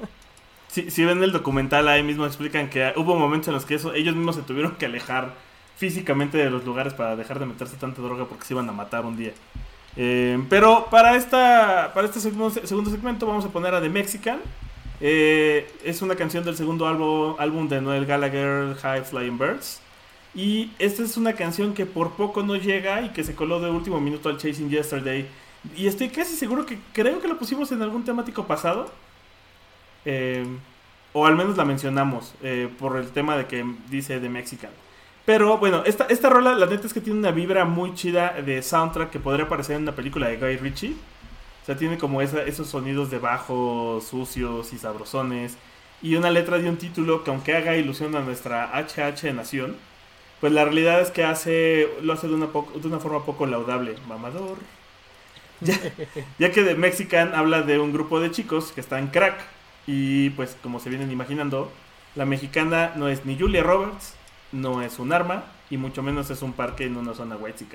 [0.68, 3.94] Si, si ven el documental, ahí mismo explican que hubo momentos en los que eso,
[3.94, 5.34] ellos mismos se tuvieron que alejar
[5.78, 9.06] físicamente de los lugares para dejar de meterse tanta droga porque se iban a matar
[9.06, 9.32] un día.
[9.98, 14.40] Eh, pero para esta para este segundo, segmento vamos a poner a The Mexican.
[15.02, 19.82] Eh, es una canción del segundo álbum, álbum de Noel Gallagher, High Flying Birds.
[20.34, 23.70] Y esta es una canción que por poco no llega y que se coló de
[23.70, 25.28] último minuto al Chasing Yesterday.
[25.78, 28.92] Y estoy casi seguro que creo que lo pusimos en algún temático pasado.
[30.04, 30.46] Eh,
[31.14, 32.34] o al menos la mencionamos
[32.78, 34.72] por el tema de que dice The Mexican.
[35.26, 38.62] Pero bueno, esta, esta rola la neta es que tiene una vibra muy chida de
[38.62, 40.92] soundtrack que podría aparecer en una película de Guy Ritchie.
[41.64, 45.58] O sea, tiene como esa- esos sonidos de bajo sucios y sabrosones.
[46.02, 49.78] Y una letra de un título que aunque haga ilusión a nuestra HH Nación,
[50.42, 53.46] pues la realidad es que hace lo hace de una, poco- de una forma poco
[53.48, 53.96] laudable.
[54.08, 54.58] Mamador.
[55.62, 55.80] Ya,
[56.40, 59.40] ya que The Mexican habla de un grupo de chicos que están crack.
[59.88, 61.72] Y pues como se vienen imaginando,
[62.16, 64.16] la mexicana no es ni Julia Roberts,
[64.56, 67.66] no es un arma y mucho menos es un parque en una zona white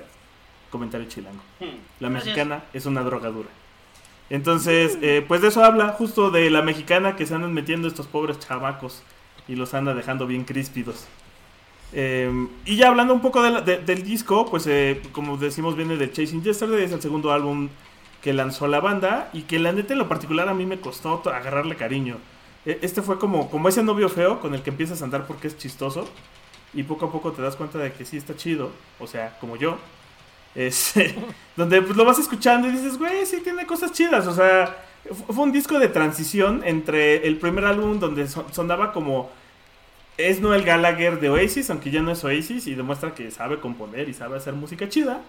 [0.69, 1.41] Comentario chilango.
[1.59, 1.65] Hmm.
[1.99, 3.49] La mexicana es una drogadura.
[4.29, 8.07] Entonces, eh, pues de eso habla, justo de la mexicana que se andan metiendo estos
[8.07, 9.03] pobres chamacos
[9.47, 11.05] y los anda dejando bien críspidos.
[11.93, 15.75] Eh, y ya hablando un poco de la- de- del disco, pues eh, como decimos
[15.75, 17.67] viene de Chasing Yesterday, es el segundo álbum
[18.21, 21.21] que lanzó la banda y que la neta en lo particular a mí me costó
[21.25, 22.17] agarrarle cariño.
[22.65, 25.47] E- Este fue como, como ese novio feo con el que empiezas a andar porque
[25.47, 26.07] es chistoso
[26.73, 29.55] y poco a poco te das cuenta de que sí está chido, o sea, como
[29.57, 29.77] yo.
[30.55, 30.93] Es,
[31.55, 34.77] donde pues, lo vas escuchando y dices, güey, sí tiene cosas chidas, o sea,
[35.09, 39.31] fu- fue un disco de transición entre el primer álbum donde so- sonaba como
[40.17, 44.09] es Noel Gallagher de Oasis, aunque ya no es Oasis y demuestra que sabe componer
[44.09, 45.21] y sabe hacer música chida.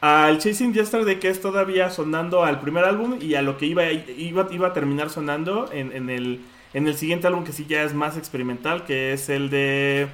[0.00, 3.90] Al Chasing Yesterday que es todavía sonando al primer álbum y a lo que iba,
[3.90, 6.42] iba, iba a terminar sonando en, en el,
[6.74, 10.08] en el siguiente álbum que sí ya es más experimental, que es el de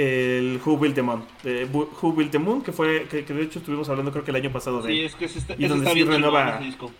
[0.00, 1.24] el Who Built the Moon,
[2.02, 4.36] Who Built the Moon, que fue que, que de hecho estuvimos hablando creo que el
[4.36, 5.06] año pasado de Sí, él.
[5.06, 6.90] es que se está, Y ese donde está sí chingón ese disco.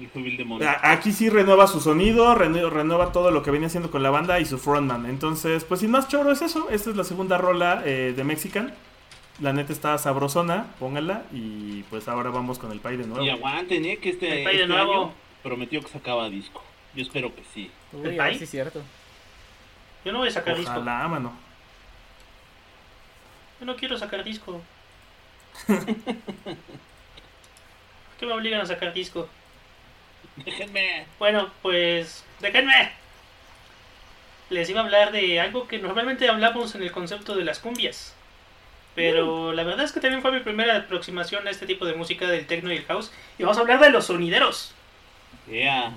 [0.00, 0.62] El Jubil Demon.
[0.62, 4.10] A- Aquí sí renueva su sonido, renu- renueva todo lo que venía haciendo con la
[4.10, 5.04] banda y su frontman.
[5.06, 6.68] Entonces, pues sin más choro es eso.
[6.70, 8.72] Esta es la segunda rola eh, de Mexican.
[9.40, 11.24] La neta está sabrosona, póngala.
[11.32, 13.24] Y pues ahora vamos con el pay de nuevo.
[13.24, 13.96] Y aguanten, ¿eh?
[13.98, 14.92] Que este, El de este nuevo.
[15.04, 16.62] año prometió que sacaba disco.
[16.94, 17.70] Yo espero que sí.
[17.92, 18.38] Uy, ¿El Pai?
[18.38, 18.80] si es cierto.
[20.04, 20.70] Yo no voy a sacar disco.
[20.72, 21.32] Ojalá, mano.
[23.60, 24.62] Yo no quiero sacar disco.
[25.66, 25.84] ¿Por
[28.18, 29.28] qué me obligan a sacar disco?
[30.36, 31.06] Déjenme.
[31.18, 32.92] Bueno, pues déjenme.
[34.48, 38.14] Les iba a hablar de algo que normalmente hablamos en el concepto de las cumbias.
[38.94, 42.26] Pero la verdad es que también fue mi primera aproximación a este tipo de música
[42.26, 43.12] del techno y el house.
[43.38, 44.74] Y vamos a hablar de los sonideros.
[45.48, 45.92] Yeah.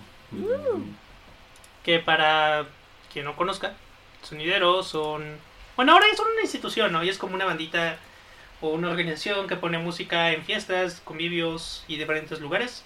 [1.83, 2.65] Que para
[3.11, 3.73] quien no conozca,
[4.21, 5.39] sonideros son...
[5.75, 7.03] Bueno, ahora son una institución, ¿no?
[7.03, 7.97] Y es como una bandita
[8.61, 12.83] o una organización que pone música en fiestas, convivios y diferentes lugares.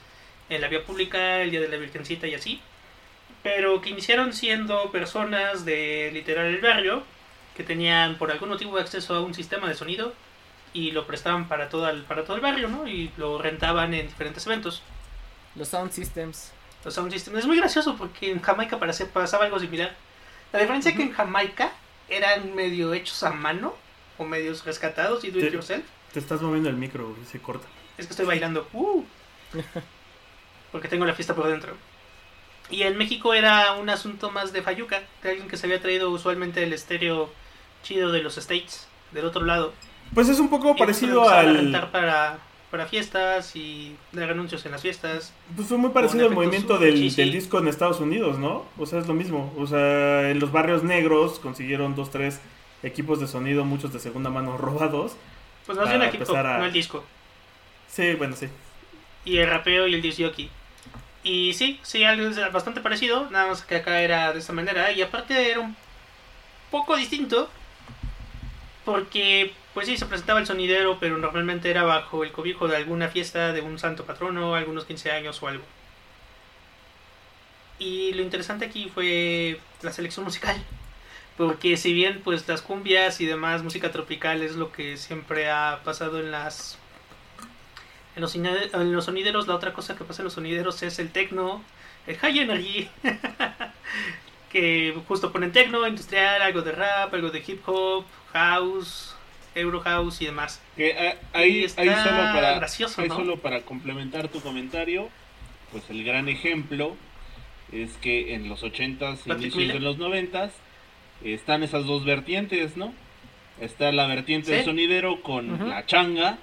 [0.50, 2.62] En la vía pública, el Día de la Virgencita y así.
[3.44, 7.04] Pero que iniciaron siendo personas de literal el barrio
[7.56, 10.14] que tenían por algún motivo acceso a un sistema de sonido
[10.74, 12.88] y lo prestaban para todo el, para todo el barrio, ¿no?
[12.88, 14.82] Y lo rentaban en diferentes eventos.
[15.56, 16.54] Los sound systems.
[16.86, 17.40] Los sound systems.
[17.40, 19.94] Es muy gracioso porque en Jamaica parece, pasaba algo similar.
[20.54, 21.74] La diferencia es que en Jamaica
[22.10, 23.76] eran medio hechos a mano
[24.18, 25.54] o medios rescatados y do it Sí.
[25.54, 25.84] yourself.
[26.14, 27.68] Te estás moviendo el micro, se corta.
[27.98, 28.68] Es que estoy bailando.
[28.74, 29.04] ¡Uh!
[30.72, 31.74] porque tengo la fiesta por dentro.
[32.70, 36.10] Y en México era un asunto más de Fayuca, de alguien que se había traído
[36.10, 37.32] usualmente el estéreo
[37.84, 39.74] chido de los States, del otro lado.
[40.14, 41.56] Pues es un poco Y parecido al.
[41.56, 42.40] rentar para,
[42.72, 45.34] para fiestas y dar anuncios en las fiestas.
[45.56, 48.66] Pues fue muy parecido al movimiento del, del disco en Estados Unidos, ¿no?
[48.78, 49.54] O sea, es lo mismo.
[49.58, 52.40] O sea, en los barrios negros consiguieron dos, tres
[52.84, 55.16] equipos de sonido, muchos de segunda mano robados.
[55.66, 57.04] Pues más bien empezar a- no el disco.
[57.88, 58.48] Sí, bueno, sí.
[59.26, 60.50] y el rapeo y el disc jockey.
[61.24, 64.92] Y sí, sí, algo bastante parecido, nada más que acá era de esta manera.
[64.92, 65.76] Y aparte era un
[66.72, 67.50] poco distinto,
[68.88, 73.10] porque pues sí, se presentaba el sonidero, pero normalmente era bajo el cobijo de alguna
[73.10, 75.66] fiesta de un santo patrono, algunos 15 años o algo.
[77.80, 80.56] Y lo interesante aquí fue la selección musical.
[81.36, 85.82] Porque si bien pues las cumbias y demás música tropical es lo que siempre ha
[85.84, 86.80] pasado en las
[88.16, 91.62] en los, los sonideros, la otra cosa que pasa en los sonideros es el techno,
[92.08, 92.90] el high energy,
[94.58, 99.16] que justo ponen techno, industrial, algo de rap, algo de hip hop, house,
[99.54, 100.60] euro house y demás.
[100.76, 100.88] Que,
[101.34, 103.16] Y ahí, está ahí solo para gracioso, ahí ¿no?
[103.18, 105.10] solo para complementar tu comentario,
[105.72, 106.96] pues el gran ejemplo
[107.72, 108.98] es que en los 80s,
[109.28, 109.74] Patrick inicios Miller.
[109.76, 110.50] de los 90s,
[111.24, 112.94] están esas dos vertientes, ¿no?
[113.62, 116.40] Está la vertiente del sonidero con la changa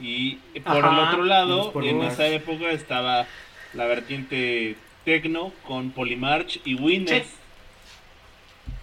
[0.00, 0.90] y por Ajá.
[1.02, 3.26] el otro lado, en esa época estaba
[3.74, 4.76] la vertiente
[5.06, 7.28] tecno con Polymarch y Winners.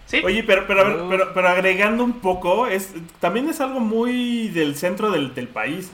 [0.06, 0.20] ¿Sí?
[0.24, 1.08] Oye, pero, pero, a ver, Oh.
[1.08, 5.90] pero, pero agregando un poco, es también es algo muy del centro del, del país.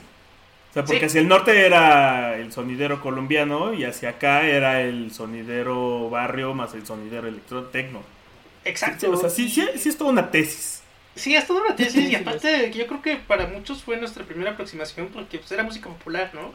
[0.71, 1.05] O sea, porque Sí.
[1.07, 6.73] hacia el norte era el sonidero colombiano y hacia acá era el sonidero barrio más
[6.73, 8.03] el sonidero electro tecno.
[8.63, 9.11] Exacto.
[9.11, 10.83] O sea, sí, sí, sí es toda una tesis.
[11.15, 13.97] Sí, es toda una tesis Sí, y sí, aparte yo creo que para muchos fue
[13.97, 16.53] nuestra primera aproximación porque pues, era música popular, ¿no?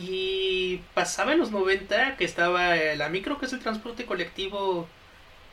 [0.00, 4.86] Y pasaba en los 90 que estaba la micro, que es el transporte colectivo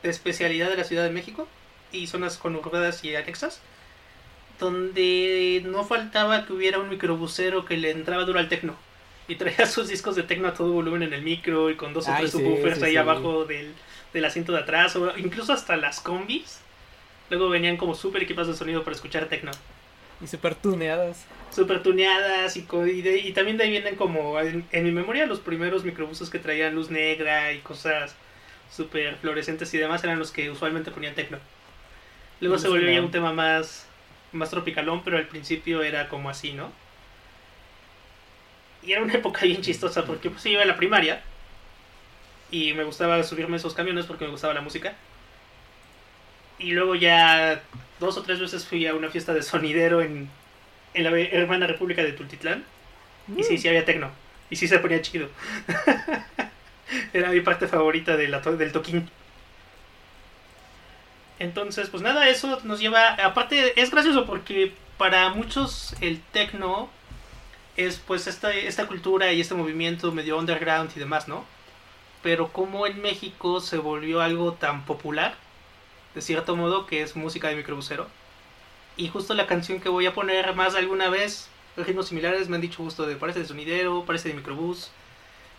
[0.02, 1.48] de especialidad de la Ciudad de México
[1.90, 3.60] y zonas conurbadas y anexas,
[4.60, 8.76] donde no faltaba que hubiera un microbusero que le entraba duro al tecno
[9.26, 12.06] y traía sus discos de tecno a todo volumen en el micro y con dos
[12.06, 12.96] o Ay, tres sí, subwoofers sí, ahí sí.
[12.96, 13.74] abajo del,
[14.12, 16.60] del asiento de atrás o incluso hasta las combis
[17.30, 19.50] Luego venían como súper equipados de sonido para escuchar techno.
[20.20, 21.24] Y super tuneadas.
[21.50, 25.26] Super tuneadas y, y, de- y también de ahí vienen como en, en mi memoria
[25.26, 28.16] los primeros microbuses que traían luz negra y cosas
[28.70, 31.38] super fluorescentes y demás eran los que usualmente ponían tecno.
[32.40, 33.86] Luego se volvió ya un tema más,
[34.32, 36.72] más tropicalón, pero al principio era como así, ¿no?
[38.82, 41.22] Y era una época bien chistosa porque pues iba a la primaria
[42.50, 44.96] y me gustaba subirme a esos camiones porque me gustaba la música.
[46.58, 47.62] Y luego ya
[47.98, 50.30] dos o tres veces fui a una fiesta de sonidero en,
[50.96, 52.64] en la hermana república de Tultitlán.
[53.36, 54.10] Y sí, sí había tecno.
[54.50, 55.28] Y sí se ponía chido.
[57.12, 59.10] Era mi parte favorita de la to- del toquín.
[61.38, 63.14] Entonces, pues nada, eso nos lleva...
[63.14, 66.88] Aparte, es gracioso porque para muchos el tecno
[67.76, 71.44] es pues esta, esta cultura y este movimiento medio underground y demás, ¿no?
[72.22, 75.36] Pero como en México se volvió algo tan popular,
[76.14, 78.08] de cierto modo, que es música de microbusero.
[78.96, 82.56] Y justo la canción que voy a poner más de alguna vez, ritmos similares, me
[82.56, 84.90] han dicho justo de parece de sonidero, parece de microbús,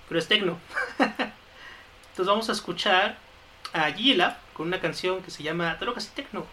[0.07, 0.57] pero es tecno.
[0.97, 3.17] Entonces vamos a escuchar
[3.73, 6.45] a Gila con una canción que se llama Drogas y Tecno.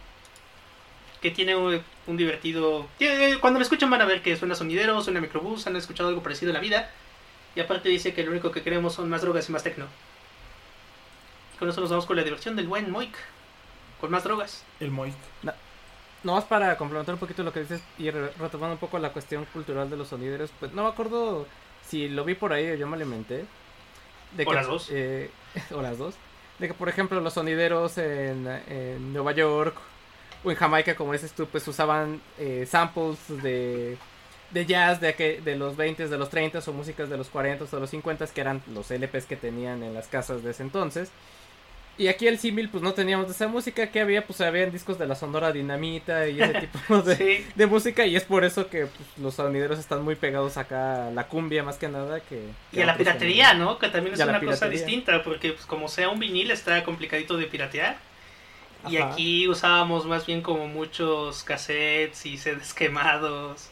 [1.22, 2.86] Que tiene un, un divertido...
[2.98, 6.22] tiene- cuando la escuchan van a ver que suena sonidero, suena microbús, han escuchado algo
[6.22, 6.90] parecido en la vida.
[7.56, 9.86] Y aparte dice que lo único que queremos son más drogas y más tecno.
[11.54, 13.16] Y con eso nos vamos con la diversión del buen Moik.
[14.02, 14.64] Con más drogas.
[14.80, 15.14] El Moik.
[16.24, 19.46] Nomás para complementar un poquito lo que dices y re- retomando un poco la cuestión
[19.46, 21.46] cultural de los sonideros, pues no me acuerdo
[21.82, 23.46] si lo vi por ahí o yo me lo inventé.
[24.30, 24.88] De O las dos.
[24.88, 25.30] eh,
[25.70, 26.16] o las dos.
[26.58, 29.76] De que, por ejemplo, los sonideros en, en Nueva York
[30.44, 33.98] o en Jamaica, como dices tú, pues usaban eh, samples de,
[34.50, 37.72] de jazz de, aquel- de los 20s, de los 30s o músicas de los 40s
[37.74, 41.10] o los 50s, que eran los LPs que tenían en las casas de ese entonces.
[41.96, 44.98] Y aquí el símil, pues no teníamos de esa música que había, pues habían discos
[44.98, 47.46] de la Sonora Dinamita y ese tipo de, Sí.
[47.54, 48.04] de música.
[48.04, 51.62] Y es por eso que pues, los sonideros están muy pegados acá a la cumbia
[51.62, 52.48] más que nada que...
[52.72, 53.54] que Y a la piratería.
[53.54, 53.78] ¿no?
[53.78, 57.46] Que también es una cosa distinta, porque pues, como sea un vinil está complicadito de
[57.46, 57.96] piratear.
[58.88, 59.12] Y Ajá.
[59.12, 63.70] aquí usábamos más bien como muchos cassettes y CDs quemados.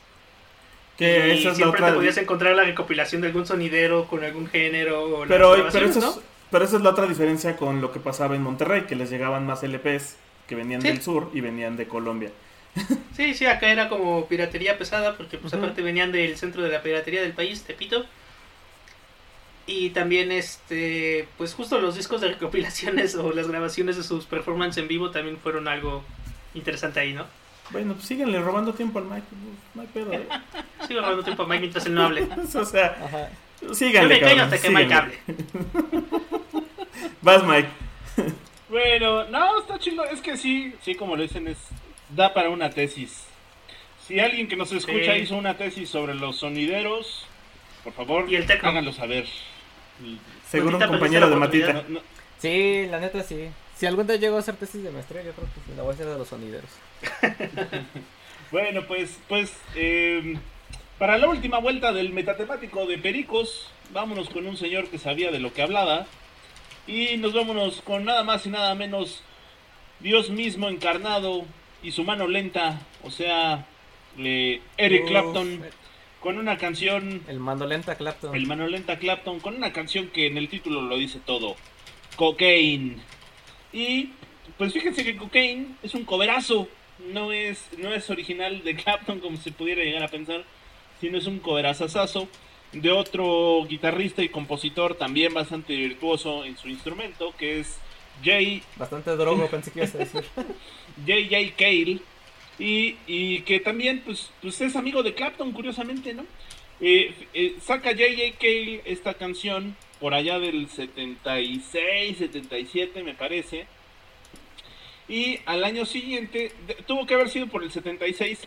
[0.97, 1.89] Que y siempre otra.
[1.89, 5.87] te podías encontrar la recopilación de algún sonidero con algún género o las Pero, pero,
[5.87, 6.32] eso ¿no?
[6.53, 9.45] Pero esa es la otra diferencia con lo que pasaba en Monterrey, que les llegaban
[9.47, 10.89] más LPs que venían Sí.
[10.89, 12.31] del sur y venían de Colombia.
[13.17, 15.63] Sí, sí, acá era como piratería pesada porque pues Ujú.
[15.63, 18.07] aparte venían del centro de la piratería del país, Tepito.
[19.67, 24.83] Y también este, pues justo los discos de recopilaciones o las grabaciones de sus performances
[24.83, 26.03] en vivo también fueron algo
[26.55, 27.27] interesante ahí, ¿no?
[27.71, 29.23] Bueno, pues síganle robando tiempo al Mike.
[29.31, 29.41] pues,
[29.75, 30.27] No hay pedo, ¿eh?
[30.89, 32.27] Sigo robando tiempo a Mike mientras él no hable.
[32.55, 33.29] o sea, Ajá.
[33.61, 35.19] Yo síganle, me cabrón, hasta que Mike síganle.
[35.29, 36.32] hable.
[37.23, 37.69] Vas, Mike.
[38.69, 40.05] Bueno, no, está chido.
[40.05, 41.59] Es que sí, sí, como lo dicen, es
[42.11, 43.25] da para una tesis.
[44.07, 45.21] Si alguien que nos escucha Sí.
[45.21, 47.27] hizo una tesis sobre los sonideros,
[47.85, 49.27] por favor, Y el háganlo saber.
[50.49, 51.73] Seguro un compañero de Matita.
[51.73, 52.01] no- no-
[52.39, 53.49] Sí, la neta sí.
[53.77, 55.95] Si algún día llego a hacer tesis de maestría, yo creo que la voy a
[55.95, 56.71] hacer de los sonideros.
[58.51, 60.37] Bueno, pues, pues, eh,
[60.99, 65.39] para la última vuelta del metatemático de Pericos, vámonos con un señor que sabía de
[65.39, 66.07] lo que hablaba.
[66.87, 69.23] Y nos vámonos con nada más y nada menos
[70.01, 71.45] Dios mismo encarnado
[71.83, 73.67] y su mano lenta, o sea,
[74.19, 75.65] eh, Eric Uf, Clapton,
[76.21, 78.35] con una canción, El mandolenta Clapton.
[78.35, 81.57] el mano lenta Clapton, con una canción que en el título lo dice todo,
[82.17, 82.97] Cocaine.
[83.73, 84.11] Y
[84.59, 86.69] pues fíjense que Cocaine es un coverazo,
[87.13, 90.45] no es, no es original de Clapton como se pudiera llegar a pensar,
[91.01, 92.29] sino es un coverazazazo
[92.73, 97.77] de otro guitarrista y compositor también bastante virtuoso en su instrumento, que es
[98.25, 100.25] Jay Bastante drogo, pensé que ibas a decir.
[101.07, 101.55] J.J.
[101.57, 101.99] Cale
[102.59, 106.25] y, y que también pues, pues es amigo de Clapton curiosamente no
[106.81, 108.37] Eh, eh, saca J.J.
[108.39, 113.67] Cale esta canción por allá del 76 77 me parece
[115.09, 118.41] y al año siguiente de- tuvo que haber sido por el 76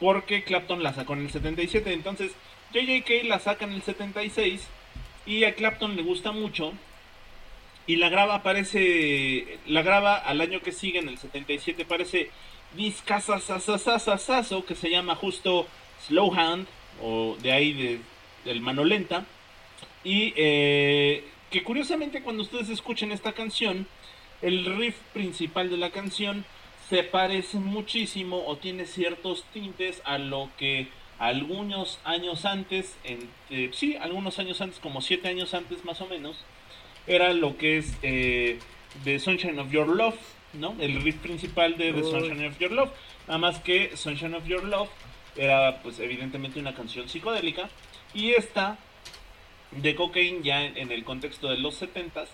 [0.00, 2.32] porque Clapton la sacó en el 77 entonces
[2.72, 3.04] J.J.
[3.04, 4.66] Cale la saca en el 76
[5.26, 6.72] y a Clapton le gusta mucho
[7.86, 12.30] y la graba parece la graba al año que sigue en el 77 parece
[12.76, 15.66] discasasasasasasaso que se llama justo
[16.06, 16.66] Slow Hand
[17.02, 18.00] o de ahí de,
[18.44, 19.24] del mano lenta
[20.02, 23.86] y que curiosamente cuando ustedes escuchen esta canción
[24.42, 26.44] el riff principal de la canción
[26.88, 30.88] se parece muchísimo o tiene ciertos tintes a lo que
[31.18, 36.36] algunos años antes, eh, sí, algunos años antes, como siete años antes más o menos,
[37.06, 38.58] era lo que es eh,
[39.04, 40.16] The Sunshine of Your Love,
[40.54, 40.74] ¿no?
[40.78, 42.02] El riff principal de The.
[42.02, 42.90] Sunshine of Your Love.
[43.26, 44.90] Nada más que Sunshine of Your Love
[45.36, 47.68] era pues evidentemente una canción psicodélica.
[48.14, 48.78] Y esta
[49.70, 52.24] de Cocaine ya en, en el contexto de los 70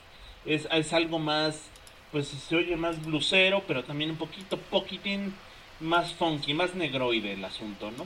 [0.44, 1.70] es, es algo más,
[2.10, 5.34] pues se oye más blusero, pero también un poquito, poquitín
[5.80, 8.04] más funky, más negroide el asunto, ¿no?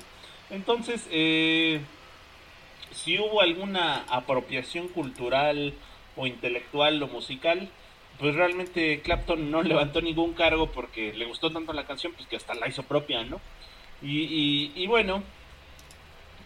[0.50, 1.80] Entonces, eh,
[2.92, 5.74] si hubo alguna apropiación cultural
[6.16, 7.68] o intelectual o musical,
[8.18, 12.36] pues realmente Clapton no levantó ningún cargo porque le gustó tanto la canción, pues que
[12.36, 13.40] hasta la hizo propia, ¿no?
[14.02, 15.22] Y, bueno,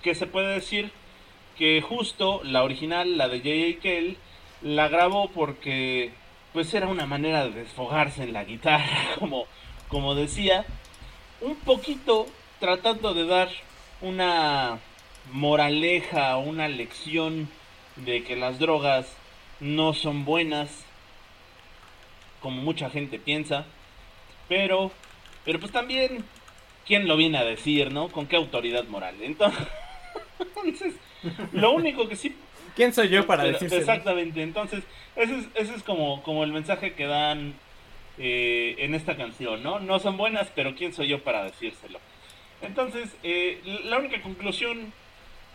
[0.02, 0.92] ¿qué se puede decir?
[1.58, 3.82] Que justo la original, la de J.A.
[3.82, 4.16] Kell,
[4.62, 6.12] la grabó porque
[6.52, 9.46] pues era una manera de desfogarse en la guitarra, como,
[9.88, 10.64] como decía,
[11.40, 12.26] un poquito
[12.60, 13.48] tratando de dar
[14.00, 14.78] una
[15.32, 17.48] moraleja, una lección
[17.96, 19.16] de que las drogas
[19.60, 20.84] no son buenas,
[22.40, 23.66] como mucha gente piensa,
[24.48, 24.90] pero,
[25.44, 26.24] pero pues también,
[26.86, 28.08] ¿quién lo viene a decir, no?
[28.08, 29.16] ¿Con qué autoridad moral?
[29.20, 29.66] Entonces,
[31.52, 32.34] lo único que sí...
[32.74, 34.84] ¿Quién soy yo para decir Exactamente, entonces,
[35.16, 37.54] ese es, ese es como, como el mensaje que dan
[38.16, 39.80] eh, en esta canción, ¿no?
[39.80, 41.98] No son buenas, pero ¿quién soy yo para decírselo?
[42.62, 44.92] Entonces, eh, la única conclusión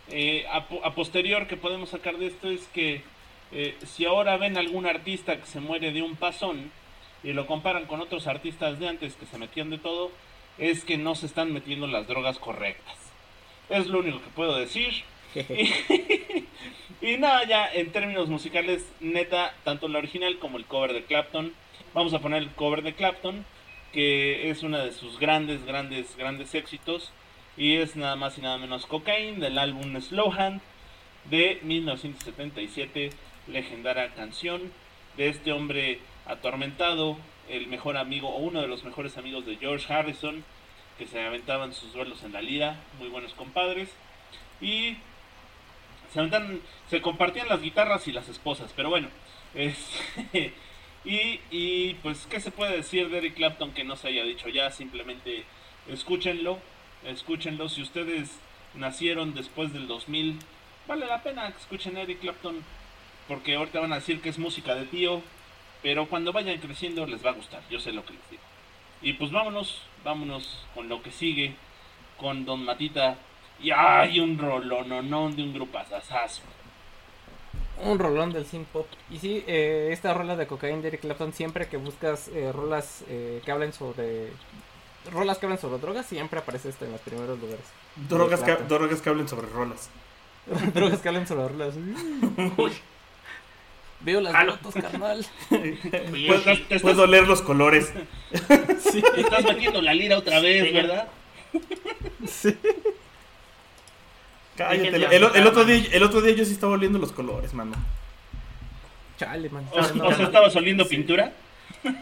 [0.08, 3.02] eh, a, a, posterior que podemos sacar de esto es que
[3.52, 6.70] eh, si ahora ven algún artista que se muere de un pasón
[7.22, 10.10] y lo comparan con otros artistas de antes que se metían de todo,
[10.58, 12.96] es que no se están metiendo las drogas correctas.
[13.68, 14.92] Es lo único que puedo decir.
[15.34, 16.46] y,
[17.06, 21.52] y nada, ya en términos musicales, neta, tanto la original como el cover de Clapton.
[21.94, 23.44] Vamos a poner el cover de Clapton,
[23.96, 27.12] que es una de sus grandes, grandes, grandes éxitos.
[27.56, 30.60] Y es nada más y nada menos Cocaine del álbum Slow Hand
[31.30, 33.08] de 1977,
[33.46, 34.70] legendaria canción
[35.16, 37.16] de este hombre atormentado,
[37.48, 40.44] el mejor amigo o uno de los mejores amigos de George Harrison,
[40.98, 43.88] que se aventaban sus duelos en la lira, muy buenos compadres.
[44.60, 44.98] Y
[46.12, 49.08] se, aventan, se compartían las guitarras y las esposas, pero bueno.
[49.54, 49.78] Es,
[51.06, 54.70] y, pues, ¿qué se puede decir de Eric Clapton que no se haya dicho ya?
[54.70, 55.44] Simplemente
[55.88, 56.58] escúchenlo,
[57.04, 57.68] escúchenlo.
[57.68, 58.40] Si ustedes
[58.74, 60.38] nacieron después del 2000,
[60.88, 62.56] vale la pena que escuchen a Eric Clapton,
[63.28, 65.22] porque ahorita van a decir que es música de tío,
[65.82, 68.42] pero cuando vayan creciendo les va a gustar, yo sé lo que les digo.
[69.02, 71.54] Y pues vámonos, vámonos con lo que sigue,
[72.16, 73.16] con Don Matita.
[73.62, 76.42] Y hay un no, de un grupo asasazo.
[77.84, 78.86] Un rolón del synth pop.
[79.10, 83.04] Y sí, eh, esta rola de cocaína de Eric Clapton, siempre que buscas eh, rolas
[83.08, 84.30] eh, que hablen sobre.
[85.12, 87.64] Rolas que hablan sobre drogas, siempre aparece esta en los primeros lugares.
[88.08, 89.90] Drogas que, drogas que hablen sobre rolas.
[90.74, 91.74] drogas que hablen sobre rolas.
[92.56, 92.72] Uy.
[94.00, 95.26] Veo las fotos, carnal.
[95.48, 97.92] Puedo, estás, puedo los colores.
[98.78, 99.02] Sí.
[99.16, 100.72] Estás metiendo la lira otra vez, sí.
[100.72, 101.08] ¿verdad?
[102.26, 102.56] Sí.
[104.56, 104.88] Cállate.
[104.88, 107.74] El, el, el, otro día, el otro día yo sí estaba oliendo los colores, mano.
[109.18, 109.66] Chale, man.
[109.70, 110.96] ¿O, no, o sea, estabas oliendo sí.
[110.96, 111.32] pintura?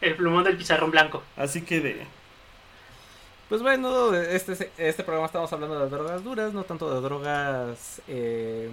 [0.00, 1.22] el plumón del pizarrón blanco.
[1.36, 2.06] Así que de.
[3.48, 8.70] Pues bueno, este, este programa estamos hablando de drogas duras, no tanto de drogas eh,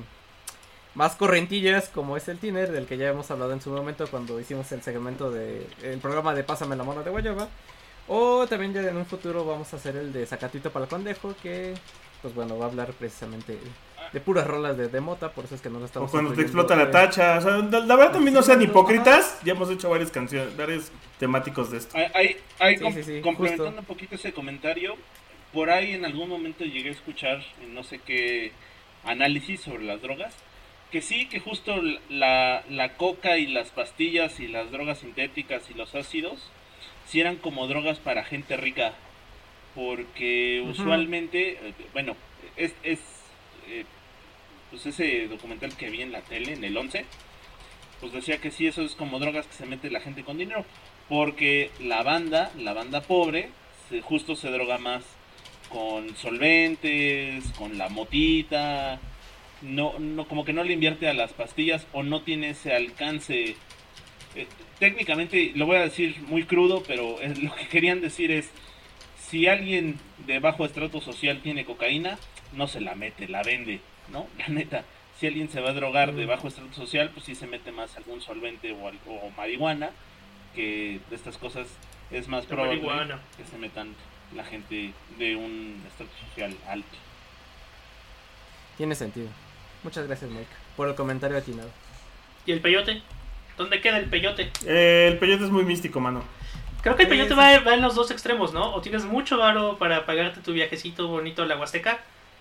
[0.93, 4.39] más correntillas como es el Tiner, del que ya hemos hablado en su momento cuando
[4.39, 7.47] hicimos el segmento de el programa de Pásame la mona de Guayaba.
[8.07, 11.35] O también ya en un futuro vamos a hacer el de Zacatito para el Condejo,
[11.41, 11.73] que
[12.21, 13.57] pues bueno, va a hablar precisamente
[14.13, 16.33] de puras rolas de, de mota, por eso es que no lo estamos O cuando
[16.33, 19.69] te explota la tacha, o sea, la, la verdad también no sean hipócritas, ya hemos
[19.69, 21.97] hecho varias canciones, varios temáticos de esto.
[21.97, 23.79] Hay, hay, hay sí, com sí, sí, complementando justo.
[23.81, 24.95] un poquito ese comentario,
[25.53, 28.51] por ahí en algún momento llegué a escuchar en no sé qué
[29.03, 30.33] análisis sobre las drogas,
[30.91, 31.75] que sí, que justo
[32.09, 36.49] la, la coca y las pastillas y las drogas sintéticas y los ácidos,
[37.07, 38.93] sí eran como drogas para gente rica,
[39.75, 40.71] porque uh -huh.
[40.71, 41.57] usualmente,
[41.93, 42.15] bueno,
[42.55, 42.99] es, es
[43.67, 43.85] eh,
[44.69, 47.05] pues ese documental que vi en la tele, en el 11,
[47.99, 50.65] pues decía que sí, eso es como drogas que se mete la gente con dinero,
[51.09, 53.49] porque la banda, la banda pobre,
[53.89, 55.03] se, justo se droga más
[55.69, 58.99] con solventes, con la motita,
[59.61, 63.55] no, no, como que no le invierte a las pastillas o no tiene ese alcance.
[64.77, 68.49] Eh, técnicamente, lo voy a decir muy crudo, pero es, lo que querían decir es,
[69.29, 72.17] si alguien de bajo estrato social tiene cocaína,
[72.53, 74.27] no se la mete, la vende, ¿no?
[74.37, 74.85] La neta,
[75.19, 77.97] si alguien se va a drogar de bajo estrato social, pues sí se mete más
[77.97, 79.89] algún solvente o, o marihuana,
[80.55, 81.67] que de estas cosas
[82.11, 83.19] es más La probable marihuana.
[83.35, 83.95] que se metan
[84.35, 86.97] la gente de un estrato social alto.
[88.77, 89.27] Tiene sentido.
[89.83, 91.69] Muchas gracias, Mike, por el comentario atinado.
[92.45, 93.01] ¿Y el peyote?
[93.57, 94.51] ¿Dónde queda el peyote?
[94.65, 96.23] Eh, el peyote es muy místico, mano.
[96.81, 97.35] Creo que el peyote sí.
[97.35, 98.73] va, va en los dos extremos, ¿no?
[98.73, 101.99] O tienes mucho varo para pagarte tu viajecito bonito a la Huasteca,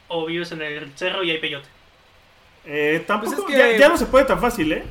[0.08, 1.66] o vives en el cerro y hay peyote.
[2.66, 4.84] Eh, tampoco, Pues es que- ya, ya no se puede tan fácil, ¿eh?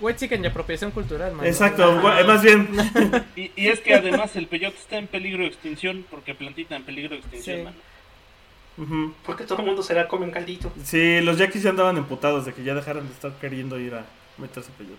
[0.00, 1.46] White chicken y apropiación cultural, man.
[1.46, 2.68] Exacto, gua- más bien.
[3.36, 6.82] Y, y es que además el peyote está en peligro de extinción porque plantita en
[6.82, 7.62] peligro de extinción, Sí.
[7.64, 9.12] mano.
[9.26, 10.72] Porque todo el mundo se la come en caldito.
[10.82, 14.04] Sí, los yaquis ya andaban emputados de que ya dejaran de estar queriendo ir a
[14.38, 14.96] meterse peyote.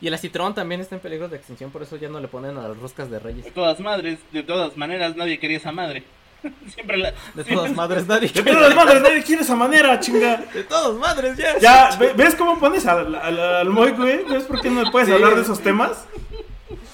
[0.00, 2.56] Y el acitrón también está en peligro de extinción, por eso ya no le ponen
[2.56, 3.44] a las roscas de reyes.
[3.44, 6.04] De todas madres, de todas maneras, nadie quería esa madre.
[6.74, 7.12] Siempre la.
[7.34, 10.38] De todas madres, nadie De quiere- todas madres, nadie quiere esa manera, chinga.
[10.54, 11.58] De todas madres, ya.
[11.58, 14.24] Ya, ve- ¿ves cómo pones al, al, al Moy, güey?
[14.24, 15.14] ¿Ves por qué no puedes Sí.
[15.14, 16.06] hablar de esos temas?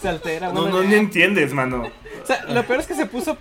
[0.02, 0.52] Se altera.
[0.52, 1.88] No, no, ya- ni entiendes, mano.
[2.22, 3.38] O sea, lo peor es que se puso.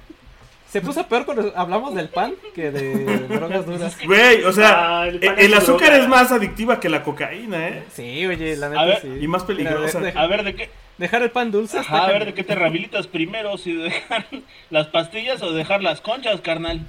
[0.76, 3.98] Se puso peor cuando hablamos del pan que de drogas duras.
[4.06, 6.04] Güey, o sea, Ah, el el, pan es el azúcar droga.
[6.04, 7.84] es más adictiva que la cocaína, ¿eh?
[7.94, 9.08] Sí, oye, la neta ver, sí.
[9.22, 10.00] y más peligrosa.
[10.00, 10.70] Mira, de- de- A ver de qué.
[10.98, 14.26] dejar el pan dulce está Ajá, a ver de qué te rehabilitas primero, si dejar
[14.70, 16.82] las pastillas o dejar las conchas, carnal.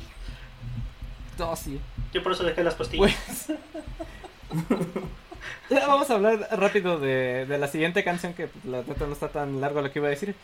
[1.39, 1.78] No, sí.
[2.12, 3.14] Yo por eso dejé las pastillas.
[3.47, 3.59] Pues.
[5.70, 9.28] Ya Vamos a hablar rápido de, de la siguiente canción que la neta no está
[9.28, 10.34] tan largo lo que iba a decir.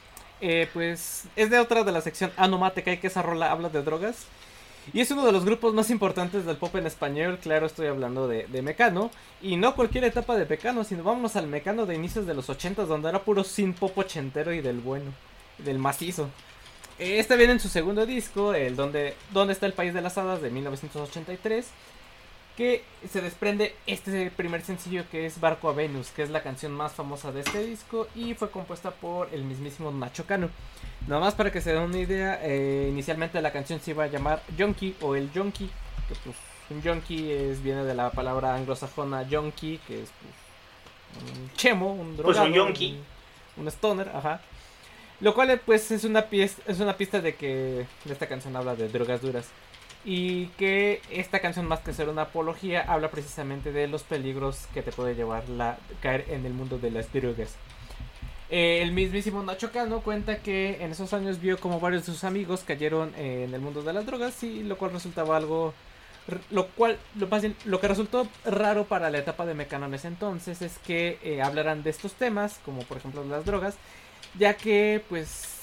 [0.45, 4.26] Eh, pues es de otra de la sección Anomate que esa rola habla de drogas.
[4.93, 7.38] Y es uno de los grupos más importantes del pop en español.
[7.40, 9.12] Claro, estoy hablando de, de Mecano.
[9.40, 12.86] Y no cualquier etapa de Mecano, sino vámonos al Mecano de inicios de los 80
[12.86, 15.12] donde era puro sin pop ochentero y del bueno,
[15.59, 16.28] del macizo.
[16.99, 20.43] Este viene en su segundo disco, el donde, donde está el País de las Hadas
[20.43, 21.66] de 1983
[22.57, 26.72] que se desprende este primer sencillo que es Barco a Venus, que es la canción
[26.72, 30.50] más famosa de este disco y fue compuesta por el mismísimo Nacho Cano.
[31.07, 34.09] Nada más para que se den una idea, eh, inicialmente la canción se iba a
[34.09, 35.70] llamar Junkie o el Junkie,
[36.09, 36.36] que pues
[36.70, 42.16] un junkie es, viene de la palabra anglosajona junkie, que es pues, un chemo, un
[42.22, 42.98] Pues drogado, un yonki.
[43.57, 44.40] un, un stoner, ajá.
[45.20, 48.74] Lo cual eh, pues es una, pieza, es una pista de que esta canción habla
[48.74, 49.46] de drogas duras.
[50.05, 54.82] Y que esta canción, más que ser una apología, habla precisamente de los peligros que
[54.82, 57.57] te puede llevar la caer en el mundo de las drogas.
[58.55, 62.22] Eh, el mismísimo Nacho Cano cuenta que en esos años vio como varios de sus
[62.22, 65.72] amigos cayeron en el mundo de las drogas y lo cual resultaba algo
[66.50, 69.94] lo cual lo, más bien, lo que resultó raro para la etapa de Mecano en
[69.94, 73.76] ese entonces es que eh, hablaran de estos temas como por ejemplo las drogas
[74.38, 75.61] ya que pues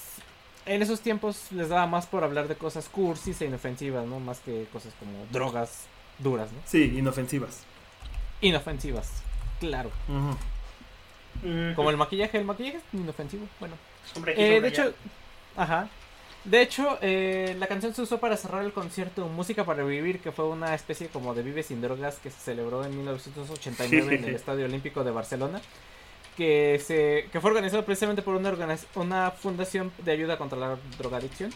[0.66, 4.20] en esos tiempos les daba más por hablar de cosas cursis e inofensivas, ¿no?
[4.20, 5.84] Más que cosas como drogas
[6.18, 6.58] duras, ¿no?
[6.64, 7.64] Sí, inofensivas.
[8.40, 9.10] Inofensivas,
[9.58, 9.90] claro.
[11.74, 13.74] Como el maquillaje, el maquillaje es inofensivo, bueno.
[14.14, 14.92] hombre, aquí Eh, de hecho,
[15.56, 15.88] ajá.
[16.44, 20.32] De hecho, eh, la canción se usó para cerrar el concierto Música para Vivir, que
[20.32, 24.34] fue una especie como de Vive sin Drogas que se celebró en 1989 en el
[24.34, 25.60] Estadio Olímpico de Barcelona,
[26.40, 28.56] que, se, que fue organizado precisamente por una,
[28.94, 31.52] una fundación de ayuda contra la drogadicción.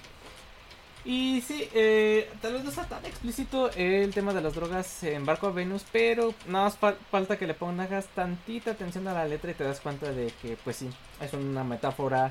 [1.07, 5.24] Y sí, eh, tal vez no está tan explícito el tema de las drogas en
[5.24, 9.24] Barco a Venus, pero nada más fal- falta que le pongas tantita atención a la
[9.26, 10.91] letra y te das cuenta de que, pues sí,
[11.22, 12.30] es una metáfora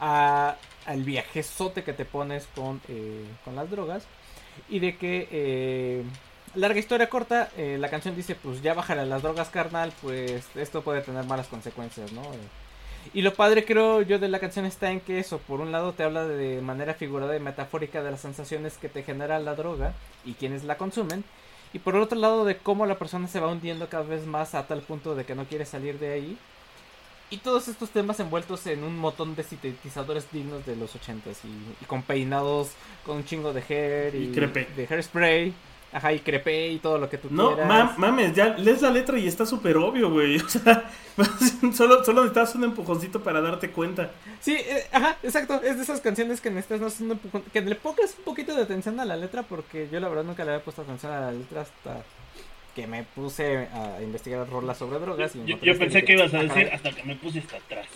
[0.00, 4.04] a, al viajezote que te pones con, eh, con las drogas.
[4.68, 6.02] Y de que, eh,
[6.54, 10.82] larga historia corta, eh, la canción dice, pues ya bájale las drogas, carnal, pues esto
[10.82, 12.22] puede tener malas consecuencias, ¿no?
[13.14, 15.92] Y lo padre creo yo de la canción está en que eso, por un lado
[15.92, 19.92] te habla de manera figurada y metafórica de las sensaciones que te genera la droga
[20.24, 21.24] y quienes la consumen.
[21.72, 24.66] Y por otro lado de cómo la persona se va hundiendo cada vez más a
[24.66, 26.38] tal punto de que no quiere salir de ahí.
[27.30, 31.82] Y todos estos temas envueltos en un montón de sintetizadores dignos de los 80s y,
[31.82, 32.72] y con peinados
[33.06, 34.68] con un chingo de hair y, Y crepe.
[34.76, 35.54] de hairspray.
[35.92, 37.68] Ajá, y crepe y todo lo que tú No, quieras.
[37.70, 40.36] mam- mames, ya lees la letra y está súper obvio, güey.
[40.44, 40.90] O sea,
[41.74, 44.10] solo, solo necesitas un empujoncito para darte cuenta.
[44.40, 45.60] Sí, eh, ajá, exacto.
[45.62, 48.62] Es de esas canciones que necesitas no un empujón- que le pongas un poquito de
[48.62, 51.32] atención a la letra porque yo la verdad nunca le había puesto atención a la
[51.32, 52.02] letra hasta
[52.74, 55.36] que me puse a investigar rolas sobre drogas.
[55.36, 57.56] Y Yo, yo pensé que ibas a "Ah, decir caray", hasta que me puse hasta
[57.58, 57.86] atrás.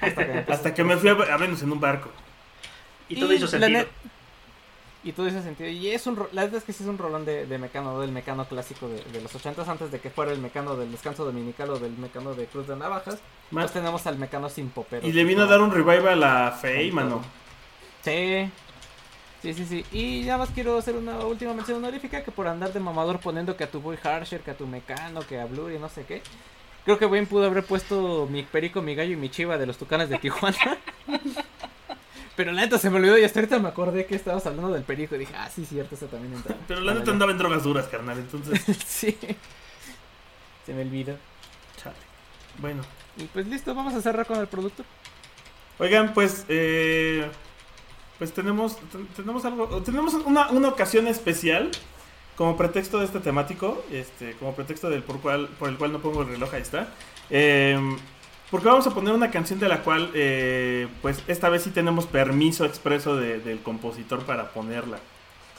[0.00, 2.10] hasta que me puse- Hasta que me fui a, a Venus en un barco.
[3.08, 3.86] Y todo hizo sentido.
[5.04, 5.68] Y todo hizo sentido.
[5.68, 8.00] Y es un ro- la verdad es que sí es un rolón de, de mecano,
[8.00, 11.24] del mecano clásico de, de los 80 antes de que fuera el mecano del descanso
[11.26, 13.18] dominical o del mecano de Cruz de Navajas.
[13.50, 15.06] Ma- Pues tenemos al mecano sin popero.
[15.06, 17.22] Y le vino a dar un revival a Faye, mano.
[18.02, 18.50] Sí.
[19.42, 19.84] Sí, sí, sí.
[19.92, 23.54] Y nada más quiero hacer una última mención honorífica que por andar de mamador poniendo
[23.58, 26.04] que a tu boy Harsher, que a tu mecano, que a Blur y no sé
[26.06, 26.22] qué.
[26.86, 29.76] Creo que bien pudo haber puesto mi perico, mi gallo y mi chiva de los
[29.76, 30.56] tucanes de Tijuana.
[32.36, 34.82] Pero la neta se me olvidó y hasta ahorita me acordé que estabas hablando del
[34.82, 36.56] perico y dije, ah, sí, cierto, eso también entra.
[36.66, 38.18] Pero la neta andaba en drogas duras, carnal.
[38.18, 39.16] Entonces, sí.
[40.66, 41.16] Se me olvidó.
[41.76, 41.96] chale.
[42.58, 42.82] Bueno,
[43.16, 44.84] Y pues listo, vamos a cerrar con el producto.
[45.78, 47.28] Oigan, pues, eh,
[48.18, 51.70] pues tenemos, ten- tenemos algo, tenemos una, una ocasión especial
[52.36, 56.00] como pretexto de este temático, este, como pretexto del por, cual, por el cual no
[56.00, 56.88] pongo el reloj, ahí está.
[57.30, 57.78] Eh,
[58.54, 62.06] porque vamos a poner una canción de la cual, eh, pues, esta vez sí tenemos
[62.06, 64.98] permiso expreso de- del compositor para ponerla.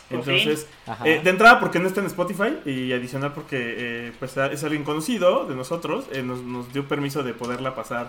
[0.09, 0.67] Entonces,
[1.03, 4.85] eh, de entrada porque no está en Spotify y adicional porque eh, pues es alguien
[4.85, 8.07] conocido de nosotros, eh, nos, nos dio permiso de poderla pasar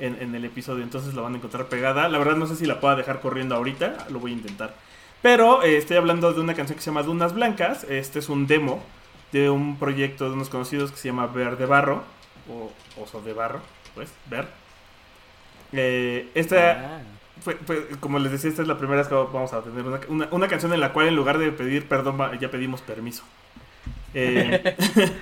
[0.00, 2.08] en, en el episodio, entonces la van a encontrar pegada.
[2.08, 4.74] La verdad no sé si la pueda dejar corriendo ahorita, lo voy a intentar.
[5.22, 8.48] Pero eh, estoy hablando de una canción que se llama Dunas Blancas, este es un
[8.48, 8.82] demo
[9.30, 12.02] de un proyecto de unos conocidos que se llama Ver de Barro,
[12.50, 12.70] o
[13.02, 13.60] Oso de Barro,
[13.94, 14.46] pues, Ver.
[15.72, 17.00] Eh, esta, Ah.
[17.42, 20.00] fue- fue- como les decía, esta es la primera vez que vamos a tener una,
[20.08, 23.24] una- una canción en la cual en lugar de pedir perdón ya pedimos permiso.
[24.14, 24.76] Eh,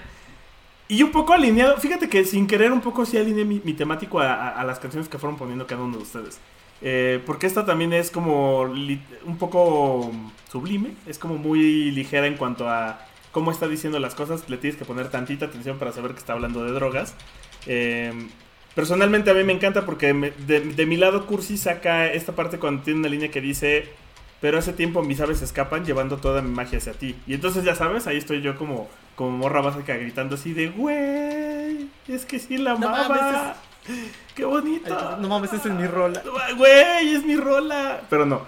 [0.88, 4.20] y un poco alineado, fíjate que sin querer un poco sí alineé mi, mi temático
[4.20, 6.38] a, a- a las canciones que fueron poniendo cada uno de ustedes.
[6.82, 10.10] Eh, porque esta también es como un poco
[10.50, 13.00] sublime, es como muy ligera en cuanto a
[13.30, 16.32] cómo está diciendo las cosas, le tienes que poner tantita atención para saber que está
[16.34, 17.14] hablando de drogas.
[17.66, 18.12] Eh,
[18.74, 22.58] Personalmente a mí me encanta porque me- de, de mi lado Cursi saca esta parte
[22.58, 23.88] cuando tiene una línea que dice,
[24.40, 27.14] pero hace tiempo mis aves escapan llevando toda mi magia hacia ti.
[27.26, 31.88] Y entonces ya sabes, ahí estoy yo como, como morra básica gritando así de, güey,
[32.08, 33.56] es que sí la No amaba.
[34.34, 34.96] Qué bonito.
[34.96, 36.22] Ay, no mames, esa es mi rola.
[36.56, 38.00] Güey, es mi rola.
[38.08, 38.42] Pero no.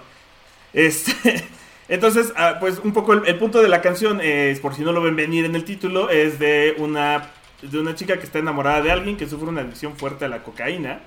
[0.73, 1.13] Este...
[1.87, 4.91] Entonces, ah, pues un poco el, el punto de la canción, es, por si no
[4.91, 7.29] lo ven venir en el título, es de una,
[7.61, 10.43] de una chica que está enamorada de alguien que sufre una adicción fuerte a la
[10.43, 10.99] cocaína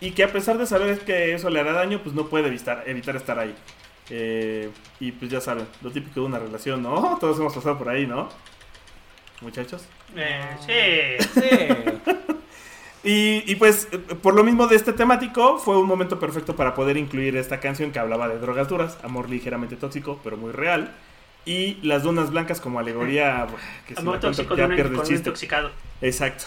[0.00, 2.84] y que a pesar de saber que eso le hará daño, pues no puede evitar,
[2.86, 3.54] evitar estar ahí.
[4.10, 4.70] Eh,
[5.00, 7.16] y pues ya saben, lo típico de una relación, ¿no?
[7.20, 8.28] Todos hemos pasado por ahí, ¿no?
[9.40, 9.86] Muchachos.
[10.16, 11.40] Eh, sí.
[11.40, 12.12] Sí.
[13.04, 13.88] Y, y pues,
[14.22, 17.90] por lo mismo de este temático, fue un momento perfecto para poder incluir esta canción
[17.90, 20.94] que hablaba de drogas duras, amor ligeramente tóxico, pero muy real.
[21.44, 23.46] Y las dunas blancas como alegoría,
[23.86, 25.14] que cuento tóxico ya pierde el chiste.
[25.14, 25.70] intoxicado.
[26.00, 26.44] Exacto.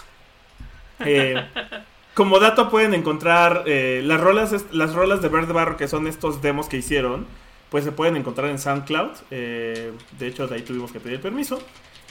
[0.99, 1.35] Eh,
[2.13, 6.41] como dato pueden encontrar eh, las rolas las rolas de Verde Barro, que son estos
[6.41, 7.25] demos que hicieron,
[7.69, 9.11] pues se pueden encontrar en SoundCloud.
[9.31, 11.59] eh, de hecho, de ahí tuvimos que pedir permiso.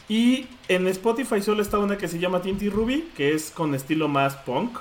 [0.08, 4.08] Y en Spotify solo está una que se llama Tinty Ruby, que es con estilo
[4.08, 4.78] más punk.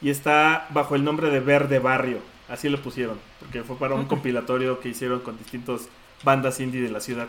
[0.00, 2.18] Y está bajo el nombre de Verde Barrio.
[2.48, 3.18] Así lo pusieron.
[3.40, 5.88] Porque fue para un compilatorio que hicieron con distintas
[6.22, 7.28] bandas indie de la ciudad.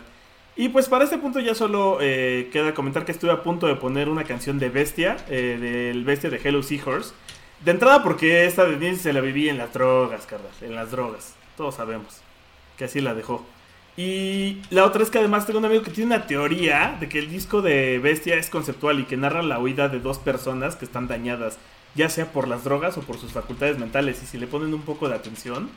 [0.57, 3.75] Y pues para este punto ya solo eh, queda comentar que estuve a punto de
[3.75, 5.57] poner una canción de Bestia, eh,
[5.91, 7.13] del Bestia de Hello Seahorse.
[7.63, 10.91] De entrada porque esta de Disney se la vivía en las drogas, Carlos, en las
[10.91, 11.35] drogas.
[11.57, 12.21] Todos sabemos
[12.77, 13.45] que así la dejó.
[13.97, 17.19] Y la otra es que además tengo un amigo que tiene una teoría de que
[17.19, 20.83] el disco de Bestia es conceptual y que narra la huida de dos personas que
[20.85, 21.57] están dañadas,
[21.95, 24.21] ya sea por las drogas o por sus facultades mentales.
[24.21, 25.69] Y si le ponen un poco de atención,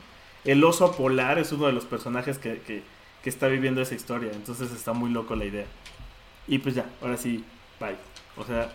[0.43, 2.83] el oso polar es uno de los personajes que-
[3.23, 4.31] que está viviendo esa historia.
[4.33, 5.65] Entonces está muy loco la idea.
[6.47, 7.43] Y pues ya, ahora sí,
[7.79, 7.95] bye.
[8.37, 8.69] O sea,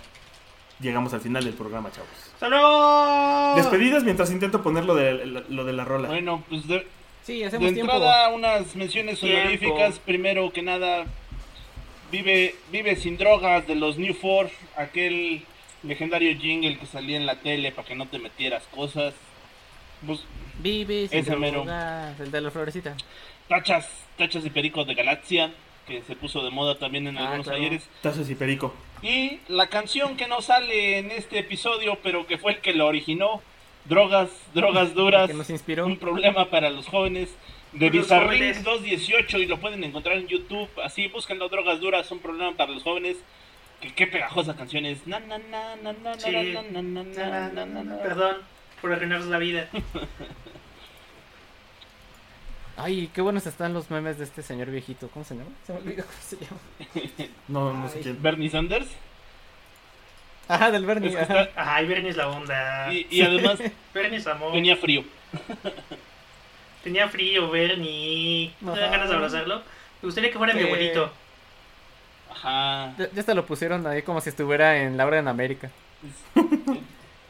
[0.81, 2.09] llegamos al final del programa, chavos.
[2.35, 3.55] ¡Hasta luego!
[3.57, 6.09] Despedidas mientras intento poner lo de, lo de la rola.
[6.09, 6.87] Bueno, pues de,
[7.23, 7.93] Sí, de hacemos tiempo.
[7.93, 9.39] entrada unas menciones Tiempo.
[9.41, 9.99] honoríficas.
[9.99, 11.07] Primero que nada,
[12.13, 15.43] vive, vive sin drogas de los New Four, aquel
[15.83, 19.15] legendario jingle que salía en la tele para que no te metieras cosas.
[20.07, 20.21] Pues,
[20.59, 21.65] Vive sin mero.
[21.65, 22.95] drogas, el de la florecita.
[23.49, 25.53] Tachas, tachas de perico de Galaxia,
[25.87, 27.61] que se puso de moda también en Ah, algunos claro.
[27.61, 27.89] ayeres.
[28.03, 28.75] Tazos y perico.
[29.03, 32.87] Y la canción que no sale en este episodio, pero que fue el que lo
[32.87, 33.43] originó,
[33.85, 35.85] Drogas, Drogas Duras, Que nos inspiró.
[35.85, 37.35] un problema para los jóvenes,
[37.73, 38.65] de jóvenes.
[38.65, 42.83] 218 y lo pueden encontrar en YouTube, así búsquenlo, Drogas Duras, un problema para los
[42.83, 43.19] jóvenes.
[43.83, 45.07] Que qué pegajosa canción es.
[45.07, 46.31] Na, na, na, na, na, Sí.
[46.31, 47.99] na, na, na, na, na, na, na.
[48.03, 48.37] Perdón
[48.81, 49.69] por arruinarles la vida.
[52.77, 55.09] Ay, qué buenos están los memes de este señor viejito.
[55.09, 55.51] ¿Cómo se llama?
[55.67, 57.31] Se me olvidó cómo se llama.
[57.49, 58.21] No, no sé quién.
[58.23, 58.89] Bernie Sanders.
[60.49, 61.09] Ajá, del Bernie.
[61.11, 62.93] Es que está- Ay, Bernie es la onda.
[62.93, 63.59] y, y además
[63.95, 64.53] Bernie es amor.
[64.53, 65.05] tenía frío.
[66.83, 68.53] Tenía frío, Bernie.
[68.61, 69.57] ¿No te dan ganas de abrazarlo?
[70.03, 70.65] Me gustaría que fuera mi Eh.
[70.65, 71.11] abuelito.
[72.31, 72.95] Ajá.
[72.99, 75.71] Ya, ya hasta lo pusieron ahí como si estuviera en la hora en América.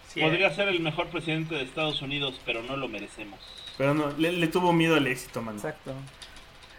[0.08, 3.40] Sí, Podría ser el mejor presidente de Estados Unidos, pero no lo merecemos.
[3.76, 5.56] Pero no, le, le tuvo miedo al éxito, man.
[5.56, 5.92] Exacto.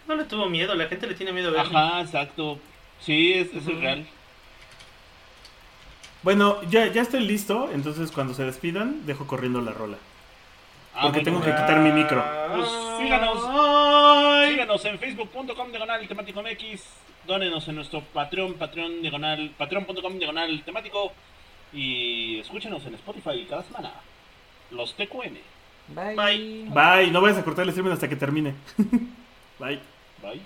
[0.07, 1.77] No le tuvo miedo, la gente le tiene miedo a Bernie.
[1.77, 2.59] Ajá, exacto.
[2.99, 4.05] Sí, es, eso es real.
[6.23, 9.97] Bueno, ya, ya estoy listo, entonces cuando se despidan, dejo corriendo la rola.
[10.95, 12.23] Ah, Porque tengo que quitar mi micro.
[12.55, 12.69] Pues
[12.99, 14.49] síganos.
[14.49, 16.81] Síganos en facebook.com diagonal temático MX.
[17.27, 21.11] Dónenos en nuestro Patreon, Patreon diagonal, patreon.com diagonal temático.
[21.73, 23.91] Y escúchenos en Spotify cada semana.
[24.71, 25.37] Los TQM.
[25.87, 26.15] Bye.
[26.15, 26.69] Bye.
[26.73, 28.55] Bye, no vayas a cortar el streaming hasta que termine.
[29.59, 29.79] Bye.
[30.21, 30.41] Bye.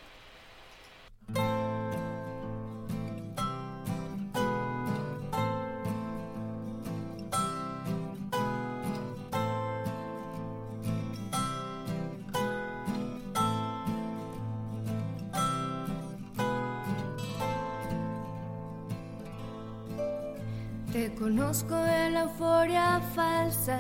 [20.92, 23.80] Te conozco en la euforia falsa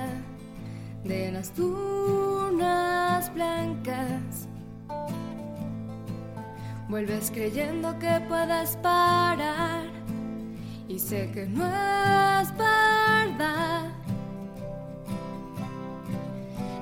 [1.03, 4.47] de las dunas blancas.
[6.89, 9.85] Vuelves creyendo que puedes parar
[10.87, 13.91] y sé que no es verdad.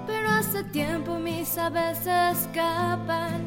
[0.08, 3.42] Pero hace tiempo mis aves escapan,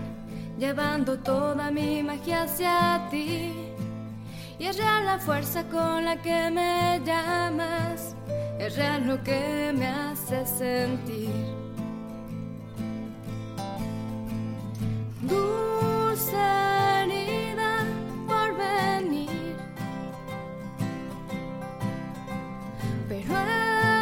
[0.58, 3.54] llevando toda mi magia hacia ti.
[4.58, 8.14] Y es real la fuerza con la que me llamas,
[8.60, 11.30] es real lo que me hace sentir.
[15.22, 17.84] Dulce herida
[18.26, 19.56] por venir,
[23.08, 23.34] pero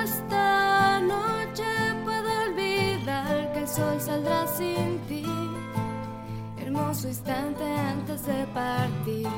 [0.03, 1.65] esta noche
[2.05, 5.25] puedo olvidar que el sol saldrá sin ti.
[6.57, 9.29] Hermoso instante antes de partir.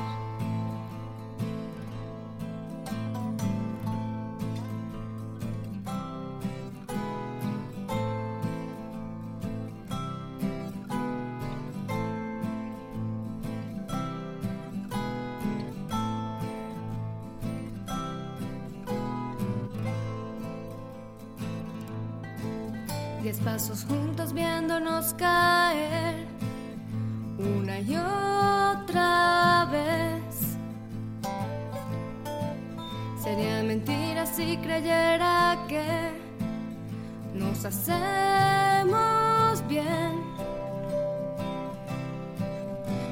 [37.61, 40.23] Nos hacemos bien.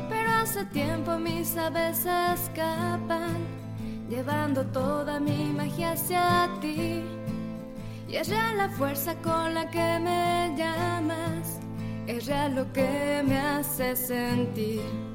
[0.09, 3.37] Pero hace tiempo mis aves escapan,
[4.09, 7.03] llevando toda mi magia hacia ti.
[8.07, 11.59] Y es real la fuerza con la que me llamas,
[12.07, 15.08] es real lo que me hace sentir.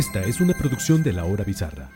[0.00, 1.90] Esta es una producción de La Hora Bizarra.